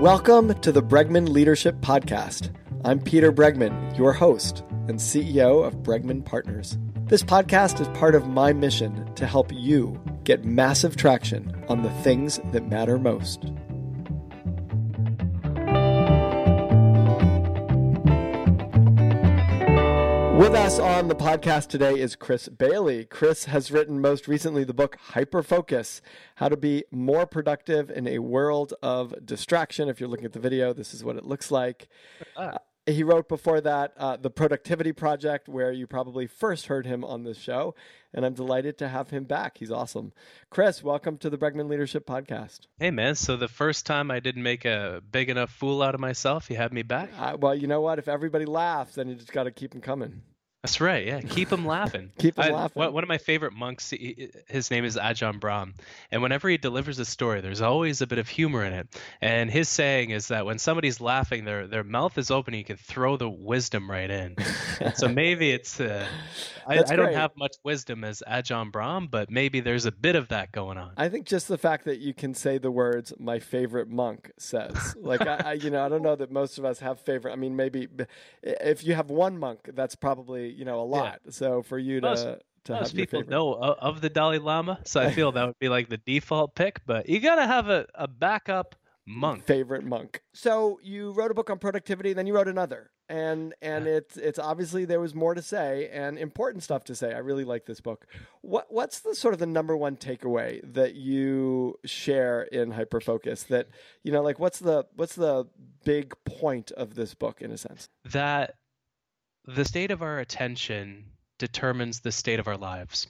Welcome 0.00 0.52
to 0.60 0.72
the 0.72 0.82
Bregman 0.82 1.30
Leadership 1.30 1.80
Podcast. 1.80 2.54
I'm 2.84 3.00
Peter 3.00 3.32
Bregman, 3.32 3.96
your 3.96 4.12
host 4.12 4.62
and 4.88 4.98
CEO 4.98 5.66
of 5.66 5.76
Bregman 5.76 6.22
Partners. 6.22 6.76
This 7.06 7.22
podcast 7.22 7.80
is 7.80 7.88
part 7.98 8.14
of 8.14 8.28
my 8.28 8.52
mission 8.52 9.10
to 9.14 9.26
help 9.26 9.50
you 9.54 9.98
get 10.24 10.44
massive 10.44 10.96
traction 10.96 11.64
on 11.70 11.82
the 11.82 11.88
things 12.02 12.38
that 12.52 12.68
matter 12.68 12.98
most. 12.98 13.46
With 20.36 20.52
us 20.52 20.78
on 20.78 21.08
the 21.08 21.14
podcast 21.14 21.68
today 21.68 21.98
is 21.98 22.14
Chris 22.14 22.46
Bailey. 22.48 23.06
Chris 23.06 23.46
has 23.46 23.70
written 23.70 24.02
most 24.02 24.28
recently 24.28 24.64
the 24.64 24.74
book 24.74 24.98
Hyperfocus 25.12 26.02
How 26.34 26.50
to 26.50 26.58
Be 26.58 26.84
More 26.90 27.24
Productive 27.24 27.90
in 27.90 28.06
a 28.06 28.18
World 28.18 28.74
of 28.82 29.14
Distraction. 29.24 29.88
If 29.88 29.98
you're 29.98 30.10
looking 30.10 30.26
at 30.26 30.34
the 30.34 30.38
video, 30.38 30.74
this 30.74 30.92
is 30.92 31.02
what 31.02 31.16
it 31.16 31.24
looks 31.24 31.50
like. 31.50 31.88
Uh, 32.36 32.58
he 32.86 33.02
wrote 33.02 33.28
before 33.28 33.60
that 33.60 33.92
uh, 33.96 34.16
The 34.16 34.30
Productivity 34.30 34.92
Project, 34.92 35.48
where 35.48 35.72
you 35.72 35.86
probably 35.86 36.26
first 36.26 36.66
heard 36.66 36.86
him 36.86 37.04
on 37.04 37.24
this 37.24 37.38
show. 37.38 37.74
And 38.14 38.24
I'm 38.24 38.34
delighted 38.34 38.78
to 38.78 38.88
have 38.88 39.10
him 39.10 39.24
back. 39.24 39.58
He's 39.58 39.70
awesome. 39.70 40.12
Chris, 40.48 40.82
welcome 40.82 41.18
to 41.18 41.28
the 41.28 41.36
Bregman 41.36 41.68
Leadership 41.68 42.06
Podcast. 42.06 42.60
Hey, 42.78 42.90
man. 42.90 43.14
So, 43.14 43.36
the 43.36 43.48
first 43.48 43.84
time 43.84 44.10
I 44.10 44.20
didn't 44.20 44.42
make 44.42 44.64
a 44.64 45.02
big 45.10 45.28
enough 45.28 45.50
fool 45.50 45.82
out 45.82 45.94
of 45.94 46.00
myself, 46.00 46.48
you 46.48 46.56
had 46.56 46.72
me 46.72 46.82
back? 46.82 47.10
Uh, 47.18 47.36
well, 47.38 47.54
you 47.54 47.66
know 47.66 47.80
what? 47.80 47.98
If 47.98 48.08
everybody 48.08 48.46
laughs, 48.46 48.94
then 48.94 49.08
you 49.08 49.16
just 49.16 49.32
got 49.32 49.44
to 49.44 49.50
keep 49.50 49.72
them 49.72 49.82
coming. 49.82 50.22
That's 50.66 50.80
right. 50.80 51.06
Yeah, 51.06 51.20
keep 51.20 51.48
them 51.48 51.64
laughing. 51.64 52.10
keep 52.18 52.34
them 52.34 52.52
laughing. 52.52 52.92
One 52.92 53.04
of 53.04 53.08
my 53.08 53.18
favorite 53.18 53.52
monks, 53.52 53.94
his 54.48 54.68
name 54.68 54.84
is 54.84 54.96
Ajahn 54.96 55.38
Brahm, 55.38 55.74
and 56.10 56.22
whenever 56.22 56.48
he 56.48 56.56
delivers 56.56 56.98
a 56.98 57.04
story, 57.04 57.40
there's 57.40 57.60
always 57.60 58.00
a 58.00 58.06
bit 58.08 58.18
of 58.18 58.28
humor 58.28 58.64
in 58.64 58.72
it. 58.72 58.88
And 59.20 59.48
his 59.48 59.68
saying 59.68 60.10
is 60.10 60.26
that 60.26 60.44
when 60.44 60.58
somebody's 60.58 61.00
laughing, 61.00 61.44
their 61.44 61.68
their 61.68 61.84
mouth 61.84 62.18
is 62.18 62.32
open, 62.32 62.52
you 62.54 62.64
can 62.64 62.78
throw 62.78 63.16
the 63.16 63.28
wisdom 63.28 63.88
right 63.88 64.10
in. 64.10 64.34
so 64.96 65.06
maybe 65.22 65.52
it's. 65.52 65.78
Uh, 65.78 66.04
I, 66.66 66.78
I, 66.80 66.96
don't 66.96 67.14
have 67.14 67.30
much 67.36 67.54
wisdom 67.62 68.02
as 68.02 68.24
Ajahn 68.28 68.72
Brahm, 68.72 69.06
but 69.06 69.30
maybe 69.30 69.60
there's 69.60 69.86
a 69.86 69.92
bit 69.92 70.16
of 70.16 70.28
that 70.28 70.50
going 70.50 70.78
on. 70.78 70.94
I 70.96 71.08
think 71.08 71.24
just 71.24 71.46
the 71.46 71.58
fact 71.58 71.84
that 71.84 72.00
you 72.00 72.12
can 72.12 72.34
say 72.34 72.58
the 72.58 72.72
words 72.72 73.12
"my 73.20 73.38
favorite 73.38 73.88
monk" 73.88 74.32
says, 74.36 74.96
like 74.98 75.20
I, 75.20 75.36
I 75.36 75.52
you 75.52 75.70
know, 75.70 75.86
I 75.86 75.88
don't 75.88 76.02
know 76.02 76.16
that 76.16 76.32
most 76.32 76.58
of 76.58 76.64
us 76.64 76.80
have 76.80 76.98
favorite. 76.98 77.32
I 77.32 77.36
mean, 77.36 77.54
maybe 77.54 77.86
if 78.42 78.82
you 78.82 78.94
have 78.94 79.10
one 79.10 79.38
monk, 79.38 79.70
that's 79.74 79.94
probably 79.94 80.55
you 80.56 80.64
know 80.64 80.80
a 80.80 80.84
lot. 80.84 81.20
Yeah. 81.24 81.30
So 81.30 81.62
for 81.62 81.78
you 81.78 82.00
to 82.00 82.06
most, 82.06 82.26
to 82.64 82.72
most 82.72 82.96
people 82.96 83.22
know 83.26 83.54
of 83.54 84.00
the 84.00 84.08
Dalai 84.10 84.38
Lama, 84.38 84.80
so 84.84 85.00
I 85.00 85.10
feel 85.10 85.32
that 85.32 85.46
would 85.46 85.58
be 85.58 85.68
like 85.68 85.88
the 85.88 85.98
default 85.98 86.54
pick. 86.54 86.80
But 86.86 87.08
you 87.08 87.20
gotta 87.20 87.46
have 87.46 87.68
a, 87.68 87.86
a 87.94 88.08
backup 88.08 88.74
monk 89.08 89.44
favorite 89.44 89.84
monk 89.84 90.20
so 90.34 90.80
you 90.82 91.12
wrote 91.12 91.30
a 91.30 91.34
book 91.34 91.48
on 91.48 91.60
productivity 91.60 92.12
then 92.12 92.26
you 92.26 92.34
wrote 92.34 92.48
another 92.48 92.90
and 93.08 93.54
and 93.62 93.86
it's 93.86 94.16
it's 94.16 94.38
obviously 94.38 94.84
there 94.84 94.98
was 94.98 95.14
more 95.14 95.32
to 95.32 95.42
say 95.42 95.88
and 95.92 96.18
important 96.18 96.60
stuff 96.60 96.82
to 96.82 96.92
say 96.92 97.14
i 97.14 97.18
really 97.18 97.44
like 97.44 97.66
this 97.66 97.80
book 97.80 98.06
what 98.40 98.66
what's 98.68 98.98
the 99.00 99.14
sort 99.14 99.32
of 99.32 99.38
the 99.38 99.46
number 99.46 99.76
one 99.76 99.96
takeaway 99.96 100.60
that 100.64 100.96
you 100.96 101.78
share 101.84 102.42
in 102.42 102.72
hyperfocus 102.72 103.46
that 103.46 103.68
you 104.02 104.10
know 104.10 104.22
like 104.22 104.40
what's 104.40 104.58
the 104.58 104.84
what's 104.96 105.14
the 105.14 105.46
big 105.84 106.12
point 106.24 106.72
of 106.72 106.94
this 106.94 107.14
book 107.14 107.40
in 107.40 107.52
a 107.52 107.56
sense 107.56 107.88
that 108.04 108.56
the 109.46 109.64
state 109.64 109.90
of 109.90 110.02
our 110.02 110.18
attention 110.18 111.04
determines 111.38 112.00
the 112.00 112.12
state 112.12 112.40
of 112.40 112.48
our 112.48 112.56
lives. 112.56 113.06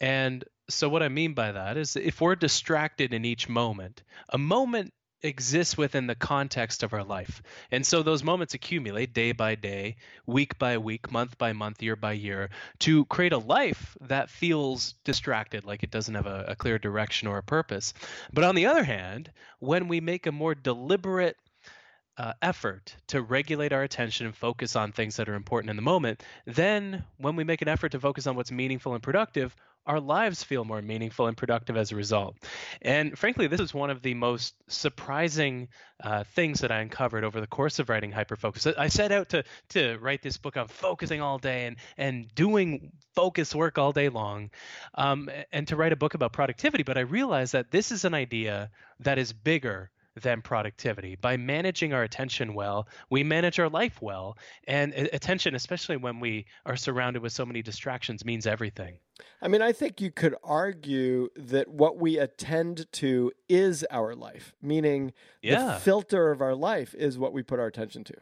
And 0.00 0.44
so, 0.68 0.88
what 0.88 1.02
I 1.02 1.08
mean 1.08 1.34
by 1.34 1.52
that 1.52 1.76
is 1.76 1.96
if 1.96 2.20
we're 2.20 2.34
distracted 2.34 3.14
in 3.14 3.24
each 3.24 3.48
moment, 3.48 4.02
a 4.28 4.38
moment 4.38 4.92
exists 5.22 5.76
within 5.76 6.06
the 6.06 6.14
context 6.14 6.82
of 6.82 6.92
our 6.92 7.02
life. 7.02 7.42
And 7.70 7.84
so 7.84 8.02
those 8.02 8.22
moments 8.22 8.54
accumulate 8.54 9.14
day 9.14 9.32
by 9.32 9.54
day, 9.54 9.96
week 10.26 10.58
by 10.58 10.78
week, 10.78 11.10
month 11.10 11.38
by 11.38 11.52
month, 11.52 11.82
year 11.82 11.96
by 11.96 12.12
year 12.12 12.50
to 12.80 13.04
create 13.06 13.32
a 13.32 13.38
life 13.38 13.96
that 14.02 14.30
feels 14.30 14.94
distracted, 15.04 15.64
like 15.64 15.82
it 15.82 15.90
doesn't 15.90 16.14
have 16.14 16.26
a, 16.26 16.44
a 16.48 16.56
clear 16.56 16.78
direction 16.78 17.28
or 17.28 17.38
a 17.38 17.42
purpose. 17.42 17.94
But 18.32 18.44
on 18.44 18.54
the 18.54 18.66
other 18.66 18.84
hand, 18.84 19.30
when 19.58 19.88
we 19.88 20.00
make 20.00 20.26
a 20.26 20.32
more 20.32 20.54
deliberate 20.54 21.36
uh, 22.18 22.32
effort 22.42 22.96
to 23.08 23.20
regulate 23.20 23.72
our 23.72 23.82
attention 23.82 24.26
and 24.26 24.34
focus 24.34 24.76
on 24.76 24.92
things 24.92 25.16
that 25.16 25.28
are 25.28 25.34
important 25.34 25.70
in 25.70 25.76
the 25.76 25.82
moment, 25.82 26.22
then 26.46 27.04
when 27.18 27.36
we 27.36 27.44
make 27.44 27.62
an 27.62 27.68
effort 27.68 27.92
to 27.92 28.00
focus 28.00 28.26
on 28.26 28.36
what's 28.36 28.50
meaningful 28.50 28.94
and 28.94 29.02
productive, 29.02 29.54
our 29.86 30.00
lives 30.00 30.42
feel 30.42 30.64
more 30.64 30.82
meaningful 30.82 31.28
and 31.28 31.36
productive 31.36 31.76
as 31.76 31.92
a 31.92 31.96
result. 31.96 32.36
And 32.82 33.16
frankly, 33.16 33.46
this 33.46 33.60
is 33.60 33.72
one 33.72 33.90
of 33.90 34.02
the 34.02 34.14
most 34.14 34.54
surprising 34.68 35.68
uh, 36.02 36.24
things 36.24 36.60
that 36.60 36.72
I 36.72 36.80
uncovered 36.80 37.24
over 37.24 37.40
the 37.40 37.46
course 37.46 37.78
of 37.78 37.88
writing 37.88 38.12
Hyperfocus. 38.12 38.74
I 38.76 38.88
set 38.88 39.12
out 39.12 39.30
to 39.30 39.44
to 39.70 39.96
write 39.98 40.22
this 40.22 40.38
book 40.38 40.56
on 40.56 40.68
focusing 40.68 41.20
all 41.20 41.38
day 41.38 41.66
and 41.66 41.76
and 41.96 42.34
doing 42.34 42.92
focus 43.14 43.54
work 43.54 43.78
all 43.78 43.92
day 43.92 44.08
long, 44.08 44.50
um, 44.94 45.30
and 45.52 45.68
to 45.68 45.76
write 45.76 45.92
a 45.92 45.96
book 45.96 46.14
about 46.14 46.32
productivity. 46.32 46.82
But 46.82 46.98
I 46.98 47.02
realized 47.02 47.52
that 47.52 47.70
this 47.70 47.92
is 47.92 48.04
an 48.04 48.14
idea 48.14 48.70
that 49.00 49.18
is 49.18 49.32
bigger 49.32 49.90
than 50.20 50.42
productivity. 50.42 51.16
By 51.16 51.36
managing 51.36 51.92
our 51.92 52.02
attention 52.02 52.54
well, 52.54 52.88
we 53.10 53.22
manage 53.22 53.58
our 53.58 53.68
life 53.68 54.00
well. 54.00 54.36
And 54.66 54.92
attention, 54.94 55.54
especially 55.54 55.96
when 55.96 56.20
we 56.20 56.46
are 56.64 56.76
surrounded 56.76 57.22
with 57.22 57.32
so 57.32 57.44
many 57.44 57.62
distractions, 57.62 58.24
means 58.24 58.46
everything. 58.46 58.98
I 59.40 59.48
mean, 59.48 59.62
I 59.62 59.72
think 59.72 60.00
you 60.00 60.10
could 60.10 60.34
argue 60.42 61.28
that 61.36 61.68
what 61.68 61.98
we 61.98 62.18
attend 62.18 62.90
to 62.92 63.32
is 63.48 63.84
our 63.90 64.14
life, 64.14 64.54
meaning 64.60 65.12
yeah. 65.42 65.64
the 65.64 65.80
filter 65.80 66.30
of 66.30 66.40
our 66.40 66.54
life 66.54 66.94
is 66.94 67.18
what 67.18 67.32
we 67.32 67.42
put 67.42 67.58
our 67.58 67.66
attention 67.66 68.04
to. 68.04 68.14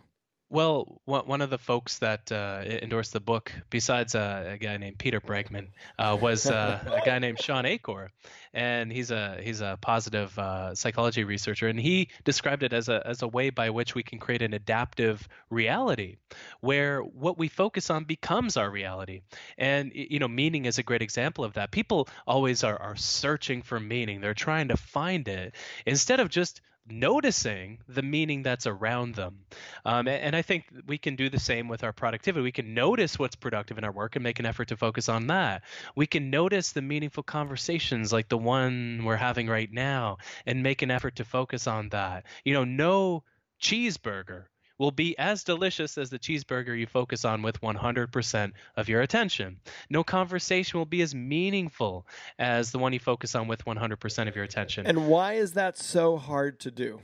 Well, 0.50 1.00
one 1.06 1.41
of 1.41 1.50
the 1.50 1.59
folks 1.59 1.99
that 1.99 2.31
uh, 2.31 2.62
endorsed 2.65 3.12
the 3.12 3.19
book, 3.19 3.50
besides 3.71 4.15
uh, 4.15 4.50
a 4.53 4.56
guy 4.56 4.77
named 4.77 4.99
Peter 4.99 5.21
Bregman, 5.21 5.69
uh, 5.99 6.16
was 6.21 6.47
uh, 6.47 6.78
a 6.87 7.04
guy 7.04 7.19
named 7.19 7.41
Shawn 7.41 7.66
Achor, 7.66 8.12
and 8.54 8.92
he's 8.92 9.10
a 9.10 9.38
he's 9.42 9.60
a 9.60 9.76
positive 9.81 10.38
uh, 10.38 10.75
psychology 10.75 11.25
researcher, 11.25 11.66
and 11.66 11.78
he 11.78 12.09
described 12.22 12.62
it 12.62 12.72
as 12.72 12.88
a 12.88 13.04
as 13.06 13.22
a 13.22 13.28
way 13.28 13.50
by 13.50 13.70
which 13.70 13.94
we 13.94 14.03
can 14.03 14.19
create 14.19 14.42
an 14.42 14.54
adaptive 14.54 15.28
reality, 15.50 16.16
where 16.60 17.00
what 17.00 17.37
we 17.37 17.48
focus 17.48 17.91
on 17.91 18.04
becomes 18.04 18.56
our 18.56 18.70
reality, 18.70 19.22
and 19.59 19.91
you 19.94 20.20
know, 20.20 20.28
meaning 20.28 20.65
is 20.66 20.78
a 20.78 20.84
great 20.84 21.03
example 21.03 21.44
of 21.44 21.54
that. 21.54 21.72
People 21.72 22.09
always 22.26 22.62
are 22.62 22.81
are 22.81 22.97
searching 22.97 23.60
for 23.60 23.81
meaning; 23.81 24.20
they're 24.20 24.34
trying 24.34 24.69
to 24.69 24.76
find 24.76 25.26
it 25.26 25.54
instead 25.84 26.21
of 26.21 26.28
just 26.28 26.60
noticing 26.88 27.78
the 27.88 28.03
meaning 28.03 28.42
that's 28.42 28.66
around 28.66 29.15
them. 29.15 29.38
Um, 29.84 30.06
and, 30.06 30.22
and, 30.22 30.36
I 30.36 30.42
think 30.42 30.65
we 30.86 30.98
can 30.98 31.16
do 31.16 31.31
the 31.31 31.38
same 31.38 31.69
with 31.69 31.82
our 31.82 31.92
productivity. 31.92 32.42
We 32.42 32.53
can 32.53 32.75
notice 32.75 33.19
what's 33.19 33.36
productive 33.36 33.78
in 33.78 33.84
our 33.84 33.92
work 33.92 34.16
and 34.16 34.22
make 34.22 34.38
an 34.38 34.47
effort 34.47 34.69
to 34.69 34.76
focus 34.76 35.09
on 35.09 35.28
that. 35.28 35.62
We 35.97 36.06
can 36.06 36.31
notice 36.31 36.72
the 36.72 36.82
meaningful 36.82 37.22
conversations 37.22 38.12
like 38.12 38.28
the 38.28 38.38
one 38.44 39.03
we're 39.05 39.16
having 39.16 39.49
right 39.49 39.72
now 39.72 40.19
and 40.47 40.62
make 40.62 40.82
an 40.82 40.91
effort 40.91 41.16
to 41.16 41.25
focus 41.25 41.66
on 41.66 41.88
that. 41.91 42.25
You 42.44 42.55
know, 42.55 42.65
no 42.65 43.25
cheeseburger 43.60 44.44
will 44.78 44.91
be 44.91 45.16
as 45.19 45.44
delicious 45.44 45.97
as 45.99 46.10
the 46.10 46.19
cheeseburger 46.19 46.78
you 46.78 46.87
focus 46.87 47.25
on 47.25 47.43
with 47.43 47.60
100% 47.60 48.53
of 48.77 48.88
your 48.88 49.03
attention. 49.03 49.60
No 49.88 50.03
conversation 50.03 50.78
will 50.78 50.87
be 50.87 51.03
as 51.03 51.15
meaningful 51.15 52.06
as 52.38 52.72
the 52.72 52.78
one 52.78 52.93
you 52.93 52.99
focus 52.99 53.34
on 53.34 53.47
with 53.47 53.65
100% 53.65 54.28
of 54.28 54.34
your 54.34 54.44
attention. 54.44 54.87
And 54.87 55.06
why 55.06 55.34
is 55.34 55.53
that 55.53 55.78
so 55.78 56.16
hard 56.16 56.60
to 56.60 56.71
do? 56.71 57.00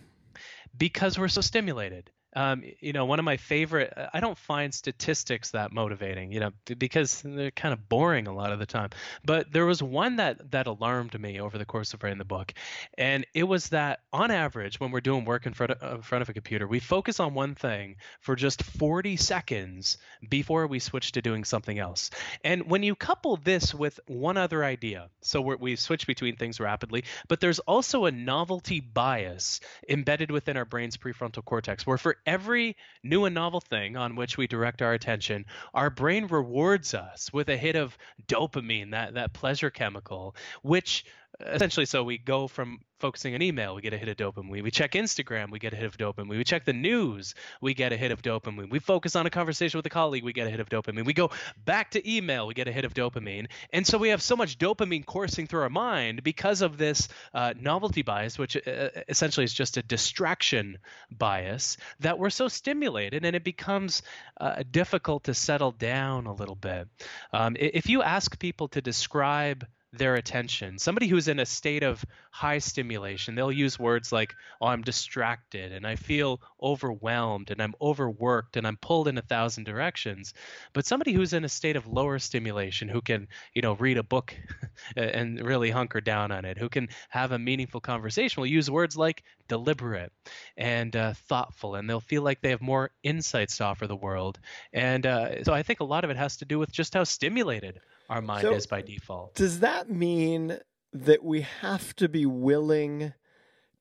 Because 0.77 1.19
we're 1.19 1.29
so 1.29 1.41
stimulated 1.41 2.11
um, 2.35 2.63
you 2.81 2.93
know, 2.93 3.05
one 3.05 3.19
of 3.19 3.25
my 3.25 3.37
favorite. 3.37 3.93
Uh, 3.97 4.09
I 4.13 4.21
don't 4.21 4.39
find 4.39 4.73
statistics 4.73 5.51
that 5.51 5.73
motivating, 5.73 6.33
you 6.33 6.41
know, 6.41 6.51
because 6.79 7.23
they're 7.23 7.51
kind 7.51 7.73
of 7.73 7.89
boring 7.89 8.27
a 8.27 8.35
lot 8.35 8.53
of 8.53 8.59
the 8.59 8.67
time. 8.67 8.91
But 9.25 9.53
there 9.53 9.67
was 9.67 9.83
one 9.83 10.17
that 10.17 10.53
that 10.53 10.67
alarmed 10.67 11.19
me 11.19 11.41
over 11.41 11.59
the 11.59 11.65
course 11.65 11.93
of 11.93 12.03
writing 12.03 12.19
the 12.19 12.25
book, 12.25 12.55
and 12.97 13.27
it 13.35 13.45
was 13.45 13.71
that 13.71 14.01
on 14.13 14.31
average, 14.31 14.79
when 14.79 14.91
we're 14.91 15.01
doing 15.01 15.25
work 15.25 15.47
in 15.47 15.55
front 15.55 15.73
of, 15.73 15.97
in 15.97 16.03
front 16.03 16.23
of 16.23 16.29
a 16.29 16.33
computer, 16.33 16.67
we 16.67 16.79
focus 16.79 17.19
on 17.19 17.35
one 17.35 17.55
thing 17.55 17.97
for 18.21 18.37
just 18.37 18.63
40 18.63 19.17
seconds 19.17 19.99
before 20.29 20.67
we 20.67 20.79
switch 20.79 21.13
to 21.13 21.23
doing 21.23 21.45
something 21.45 21.79
else. 21.79 22.11
And 22.45 22.71
when 22.71 22.83
you 22.83 22.95
couple 22.95 23.37
this 23.37 23.75
with 23.75 23.99
one 24.07 24.37
other 24.37 24.65
idea, 24.65 25.09
so 25.21 25.41
we 25.41 25.77
switch 25.77 26.07
between 26.07 26.37
things 26.37 26.61
rapidly, 26.61 27.05
but 27.29 27.41
there's 27.41 27.59
also 27.61 28.05
a 28.05 28.13
novelty 28.13 28.81
bias 28.81 29.61
embedded 29.89 30.31
within 30.31 30.57
our 30.57 30.65
brain's 30.65 30.97
prefrontal 30.97 31.45
cortex, 31.45 31.87
where 31.87 31.99
for 31.99 32.17
every 32.27 32.77
new 33.03 33.25
and 33.25 33.35
novel 33.35 33.61
thing 33.61 33.97
on 33.97 34.17
which 34.17 34.37
we 34.37 34.47
direct 34.47 34.83
our 34.83 34.93
attention, 34.93 35.47
our 35.75 35.91
brain 35.91 36.27
rewards 36.27 36.95
us 36.95 37.33
with 37.33 37.49
a 37.49 37.57
hit 37.57 37.77
of 37.77 37.97
dopamine, 38.27 38.91
that, 38.93 39.15
that 39.15 39.33
pleasure 39.33 39.71
chemical, 39.71 40.35
which 40.63 41.05
essentially 41.47 41.87
so 41.87 42.03
we 42.03 42.19
go 42.19 42.49
from 42.49 42.81
focusing 42.99 43.35
on 43.35 43.41
email 43.41 43.75
we 43.75 43.81
get 43.81 43.95
a 43.95 43.99
hit 43.99 44.09
of 44.09 44.17
dopamine. 44.17 44.63
We 44.63 44.71
check 44.71 44.93
instagram 44.93 45.51
we 45.51 45.59
get 45.59 45.73
a 45.73 45.77
hit 45.77 45.87
of 45.87 45.97
dopamine. 45.97 46.29
We 46.29 46.45
check 46.45 46.65
the 46.65 46.73
news 46.73 47.35
we 47.61 47.75
get 47.75 47.93
a 47.93 47.97
hit 47.97 48.13
of 48.13 48.23
dopamine. 48.23 48.71
We 48.71 48.79
focus 48.79 49.17
on 49.17 49.27
a 49.27 49.31
conversation 49.31 49.79
with 49.79 49.87
a 49.87 49.91
colleague 49.91 50.25
we 50.25 50.33
get 50.33 50.47
a 50.47 50.51
hit 50.51 50.61
of 50.61 50.69
dopamine. 50.69 51.05
We 51.05 51.15
go 51.15 51.31
back 51.65 51.93
to 51.93 52.11
email 52.11 52.47
we 52.47 52.55
get 52.55 52.69
a 52.69 52.73
hit 52.73 52.85
of 52.85 52.95
dopamine. 52.95 53.49
And 53.73 53.87
so 53.87 53.99
we 53.99 54.11
have 54.11 54.23
so 54.23 54.37
much 54.37 54.59
dopamine 54.59 55.05
coursing 55.05 55.47
through 55.47 55.63
our 55.63 55.71
mind 55.71 56.23
because 56.23 56.63
of 56.63 56.77
this 56.77 57.09
uh, 57.33 57.55
novelty 57.59 58.03
bias 58.03 58.39
which 58.39 58.57
uh, 58.57 58.89
essentially 59.09 59.45
is 59.45 59.55
just 59.55 59.77
a 59.77 59.83
distraction 59.83 60.79
bias 61.11 61.77
that 62.01 62.19
we're 62.19 62.31
so 62.31 62.49
stimulated 62.49 63.25
and 63.25 63.35
it 63.35 63.45
becomes 63.45 64.03
uh, 64.41 64.63
difficult 64.71 65.25
to 65.25 65.35
settle 65.35 65.73
down 65.73 66.27
a 66.27 66.33
little 66.33 66.55
bit. 66.55 66.89
Um, 67.33 67.57
if 67.59 67.89
you 67.89 68.03
ask 68.03 68.39
people 68.39 68.69
to 68.69 68.83
describe 68.83 69.67
their 69.93 70.15
attention. 70.15 70.79
Somebody 70.79 71.09
who's 71.09 71.27
in 71.27 71.41
a 71.41 71.47
state 71.47 71.83
of 71.83 72.05
high 72.31 72.59
stimulation, 72.59 73.35
they'll 73.35 73.51
use 73.51 73.79
words 73.79 74.13
like, 74.13 74.35
oh, 74.61 74.67
I'm 74.67 74.83
distracted 74.83 75.73
and 75.73 75.87
I 75.87 75.97
feel 75.97 76.41
overwhelmed 76.63 77.51
and 77.51 77.61
I'm 77.61 77.75
overworked 77.81 78.57
and 78.57 78.67
I'm 78.67 78.77
pulled 78.77 79.09
in 79.09 79.19
a 79.19 79.23
thousand 79.23 79.65
directions. 79.65 80.33
But 80.73 80.87
somebody 80.87 81.13
who's 81.13 81.33
in 81.33 81.45
a 81.45 81.49
state 81.49 81.75
of 81.75 81.89
lower 81.89 82.21
stimulation, 82.21 82.89
who 82.89 83.01
can, 83.01 83.27
you 83.53 83.63
know, 83.63 83.73
read 83.75 83.99
a 83.99 84.05
book 84.05 84.35
and 84.97 85.45
really 85.45 85.71
hunker 85.71 86.01
down 86.01 86.31
on 86.31 86.45
it, 86.45 86.57
who 86.57 86.69
can 86.69 86.89
have 87.09 87.33
a 87.33 87.39
meaningful 87.39 87.81
conversation, 87.81 88.41
will 88.41 88.47
use 88.47 88.71
words 88.71 88.97
like 88.97 89.25
deliberate 89.49 90.13
and 90.57 90.95
uh, 90.95 91.15
thoughtful, 91.29 91.75
and 91.75 91.91
they'll 91.91 92.01
feel 92.01 92.23
like 92.23 92.41
they 92.41 92.51
have 92.51 92.61
more 92.61 92.91
insights 93.03 93.57
to 93.57 93.65
offer 93.65 93.89
the 93.89 93.97
world. 93.97 94.39
And 94.73 95.05
uh, 95.05 95.43
so 95.43 95.53
I 95.53 95.65
think 95.65 95.81
a 95.81 95.85
lot 95.85 96.05
of 96.05 96.11
it 96.11 96.17
has 96.17 96.37
to 96.39 96.45
do 96.45 96.59
with 96.61 96.71
just 96.71 96.95
how 96.95 97.03
stimulated 97.03 97.81
our 98.11 98.21
mind 98.21 98.43
so 98.43 98.53
is 98.53 98.67
by 98.67 98.83
default. 98.83 99.35
Does 99.35 99.61
that 99.61 99.89
mean 99.89 100.59
that 100.93 101.25
we 101.25 101.43
have 101.43 101.95
to 101.97 102.09
be 102.09 102.27
willing 102.27 103.15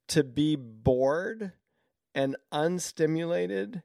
to 0.10 0.24
be 0.24 0.56
bored 0.56 1.54
and 2.14 2.36
unstimulated 2.52 3.82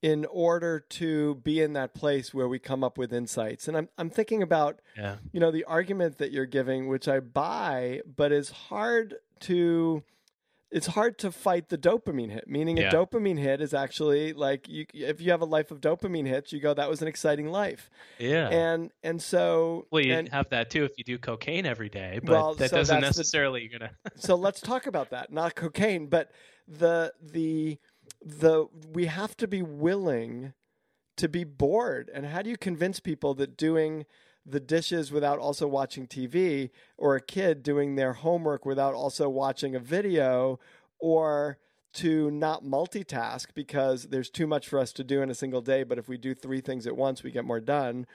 in 0.00 0.24
order 0.24 0.80
to 0.80 1.36
be 1.36 1.60
in 1.60 1.74
that 1.74 1.94
place 1.94 2.34
where 2.34 2.48
we 2.48 2.58
come 2.58 2.82
up 2.82 2.96
with 2.96 3.12
insights? 3.12 3.68
And 3.68 3.76
I'm 3.76 3.88
I'm 3.98 4.10
thinking 4.10 4.42
about 4.42 4.80
yeah. 4.96 5.16
you 5.30 5.38
know 5.38 5.50
the 5.50 5.64
argument 5.64 6.18
that 6.18 6.32
you're 6.32 6.46
giving 6.46 6.88
which 6.88 7.06
I 7.06 7.20
buy 7.20 8.00
but 8.16 8.32
is 8.32 8.50
hard 8.50 9.16
to 9.40 10.02
it's 10.72 10.88
hard 10.88 11.18
to 11.18 11.30
fight 11.30 11.68
the 11.68 11.78
dopamine 11.78 12.30
hit. 12.30 12.48
Meaning, 12.48 12.78
yeah. 12.78 12.88
a 12.88 12.92
dopamine 12.92 13.38
hit 13.38 13.60
is 13.60 13.74
actually 13.74 14.32
like 14.32 14.68
you, 14.68 14.86
if 14.94 15.20
you 15.20 15.30
have 15.30 15.42
a 15.42 15.46
life 15.46 15.70
of 15.70 15.80
dopamine 15.80 16.26
hits, 16.26 16.52
you 16.52 16.60
go, 16.60 16.74
"That 16.74 16.88
was 16.88 17.02
an 17.02 17.08
exciting 17.08 17.48
life." 17.48 17.90
Yeah, 18.18 18.48
and 18.48 18.90
and 19.02 19.20
so 19.22 19.86
well, 19.90 20.02
you 20.02 20.14
and, 20.14 20.28
have 20.30 20.48
that 20.50 20.70
too 20.70 20.84
if 20.84 20.92
you 20.96 21.04
do 21.04 21.18
cocaine 21.18 21.66
every 21.66 21.90
day, 21.90 22.20
but 22.22 22.32
well, 22.32 22.54
that 22.54 22.70
so 22.70 22.76
doesn't 22.76 23.00
necessarily 23.00 23.68
the, 23.68 23.78
gonna. 23.78 23.90
so 24.16 24.34
let's 24.34 24.60
talk 24.60 24.86
about 24.86 25.10
that. 25.10 25.30
Not 25.30 25.54
cocaine, 25.54 26.06
but 26.06 26.30
the 26.66 27.12
the 27.20 27.78
the 28.22 28.66
we 28.92 29.06
have 29.06 29.36
to 29.36 29.46
be 29.46 29.62
willing 29.62 30.54
to 31.18 31.28
be 31.28 31.44
bored. 31.44 32.10
And 32.12 32.26
how 32.26 32.42
do 32.42 32.50
you 32.50 32.56
convince 32.56 32.98
people 32.98 33.34
that 33.34 33.56
doing 33.56 34.06
the 34.44 34.60
dishes 34.60 35.12
without 35.12 35.38
also 35.38 35.66
watching 35.66 36.06
TV, 36.06 36.70
or 36.96 37.16
a 37.16 37.20
kid 37.20 37.62
doing 37.62 37.94
their 37.94 38.12
homework 38.12 38.64
without 38.64 38.94
also 38.94 39.28
watching 39.28 39.74
a 39.74 39.80
video, 39.80 40.58
or 40.98 41.58
to 41.94 42.30
not 42.30 42.64
multitask 42.64 43.48
because 43.54 44.04
there's 44.04 44.30
too 44.30 44.46
much 44.46 44.66
for 44.66 44.78
us 44.78 44.92
to 44.94 45.04
do 45.04 45.22
in 45.22 45.30
a 45.30 45.34
single 45.34 45.60
day. 45.60 45.82
But 45.82 45.98
if 45.98 46.08
we 46.08 46.16
do 46.16 46.34
three 46.34 46.60
things 46.60 46.86
at 46.86 46.96
once, 46.96 47.22
we 47.22 47.30
get 47.30 47.44
more 47.44 47.60
done. 47.60 48.06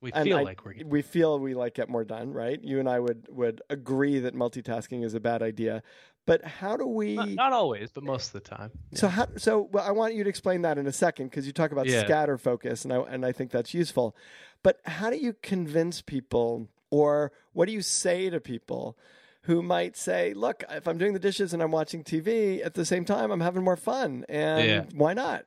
We 0.00 0.12
and 0.12 0.24
feel 0.24 0.38
I, 0.38 0.42
like 0.42 0.64
we're 0.64 0.74
getting... 0.74 0.90
we 0.90 1.02
feel 1.02 1.38
we 1.38 1.54
like 1.54 1.74
get 1.74 1.88
more 1.88 2.04
done, 2.04 2.32
right? 2.32 2.62
You 2.62 2.80
and 2.80 2.88
I 2.88 3.00
would 3.00 3.28
would 3.30 3.62
agree 3.70 4.18
that 4.20 4.34
multitasking 4.34 5.04
is 5.04 5.14
a 5.14 5.20
bad 5.20 5.42
idea. 5.42 5.82
But 6.26 6.44
how 6.44 6.76
do 6.76 6.86
we? 6.86 7.14
Not, 7.14 7.28
not 7.30 7.52
always, 7.52 7.90
but 7.90 8.02
most 8.02 8.34
of 8.34 8.42
the 8.42 8.48
time. 8.48 8.72
Yeah. 8.90 8.98
So 8.98 9.08
how? 9.08 9.28
So 9.36 9.68
well, 9.72 9.84
I 9.86 9.92
want 9.92 10.14
you 10.14 10.24
to 10.24 10.28
explain 10.28 10.62
that 10.62 10.76
in 10.76 10.86
a 10.86 10.92
second 10.92 11.30
because 11.30 11.46
you 11.46 11.52
talk 11.52 11.70
about 11.70 11.86
yeah. 11.86 12.04
scatter 12.04 12.36
focus, 12.36 12.84
and 12.84 12.92
I 12.92 12.96
and 12.98 13.24
I 13.24 13.30
think 13.30 13.52
that's 13.52 13.72
useful. 13.72 14.16
But 14.64 14.80
how 14.84 15.10
do 15.10 15.16
you 15.16 15.34
convince 15.40 16.02
people, 16.02 16.68
or 16.90 17.30
what 17.52 17.66
do 17.66 17.72
you 17.72 17.80
say 17.80 18.28
to 18.28 18.40
people 18.40 18.98
who 19.42 19.62
might 19.62 19.96
say, 19.96 20.34
"Look, 20.34 20.64
if 20.68 20.88
I'm 20.88 20.98
doing 20.98 21.12
the 21.12 21.20
dishes 21.20 21.54
and 21.54 21.62
I'm 21.62 21.70
watching 21.70 22.02
TV 22.02 22.64
at 22.64 22.74
the 22.74 22.84
same 22.84 23.04
time, 23.04 23.30
I'm 23.30 23.40
having 23.40 23.62
more 23.62 23.76
fun, 23.76 24.24
and 24.28 24.66
yeah. 24.66 24.84
why 24.94 25.14
not?" 25.14 25.44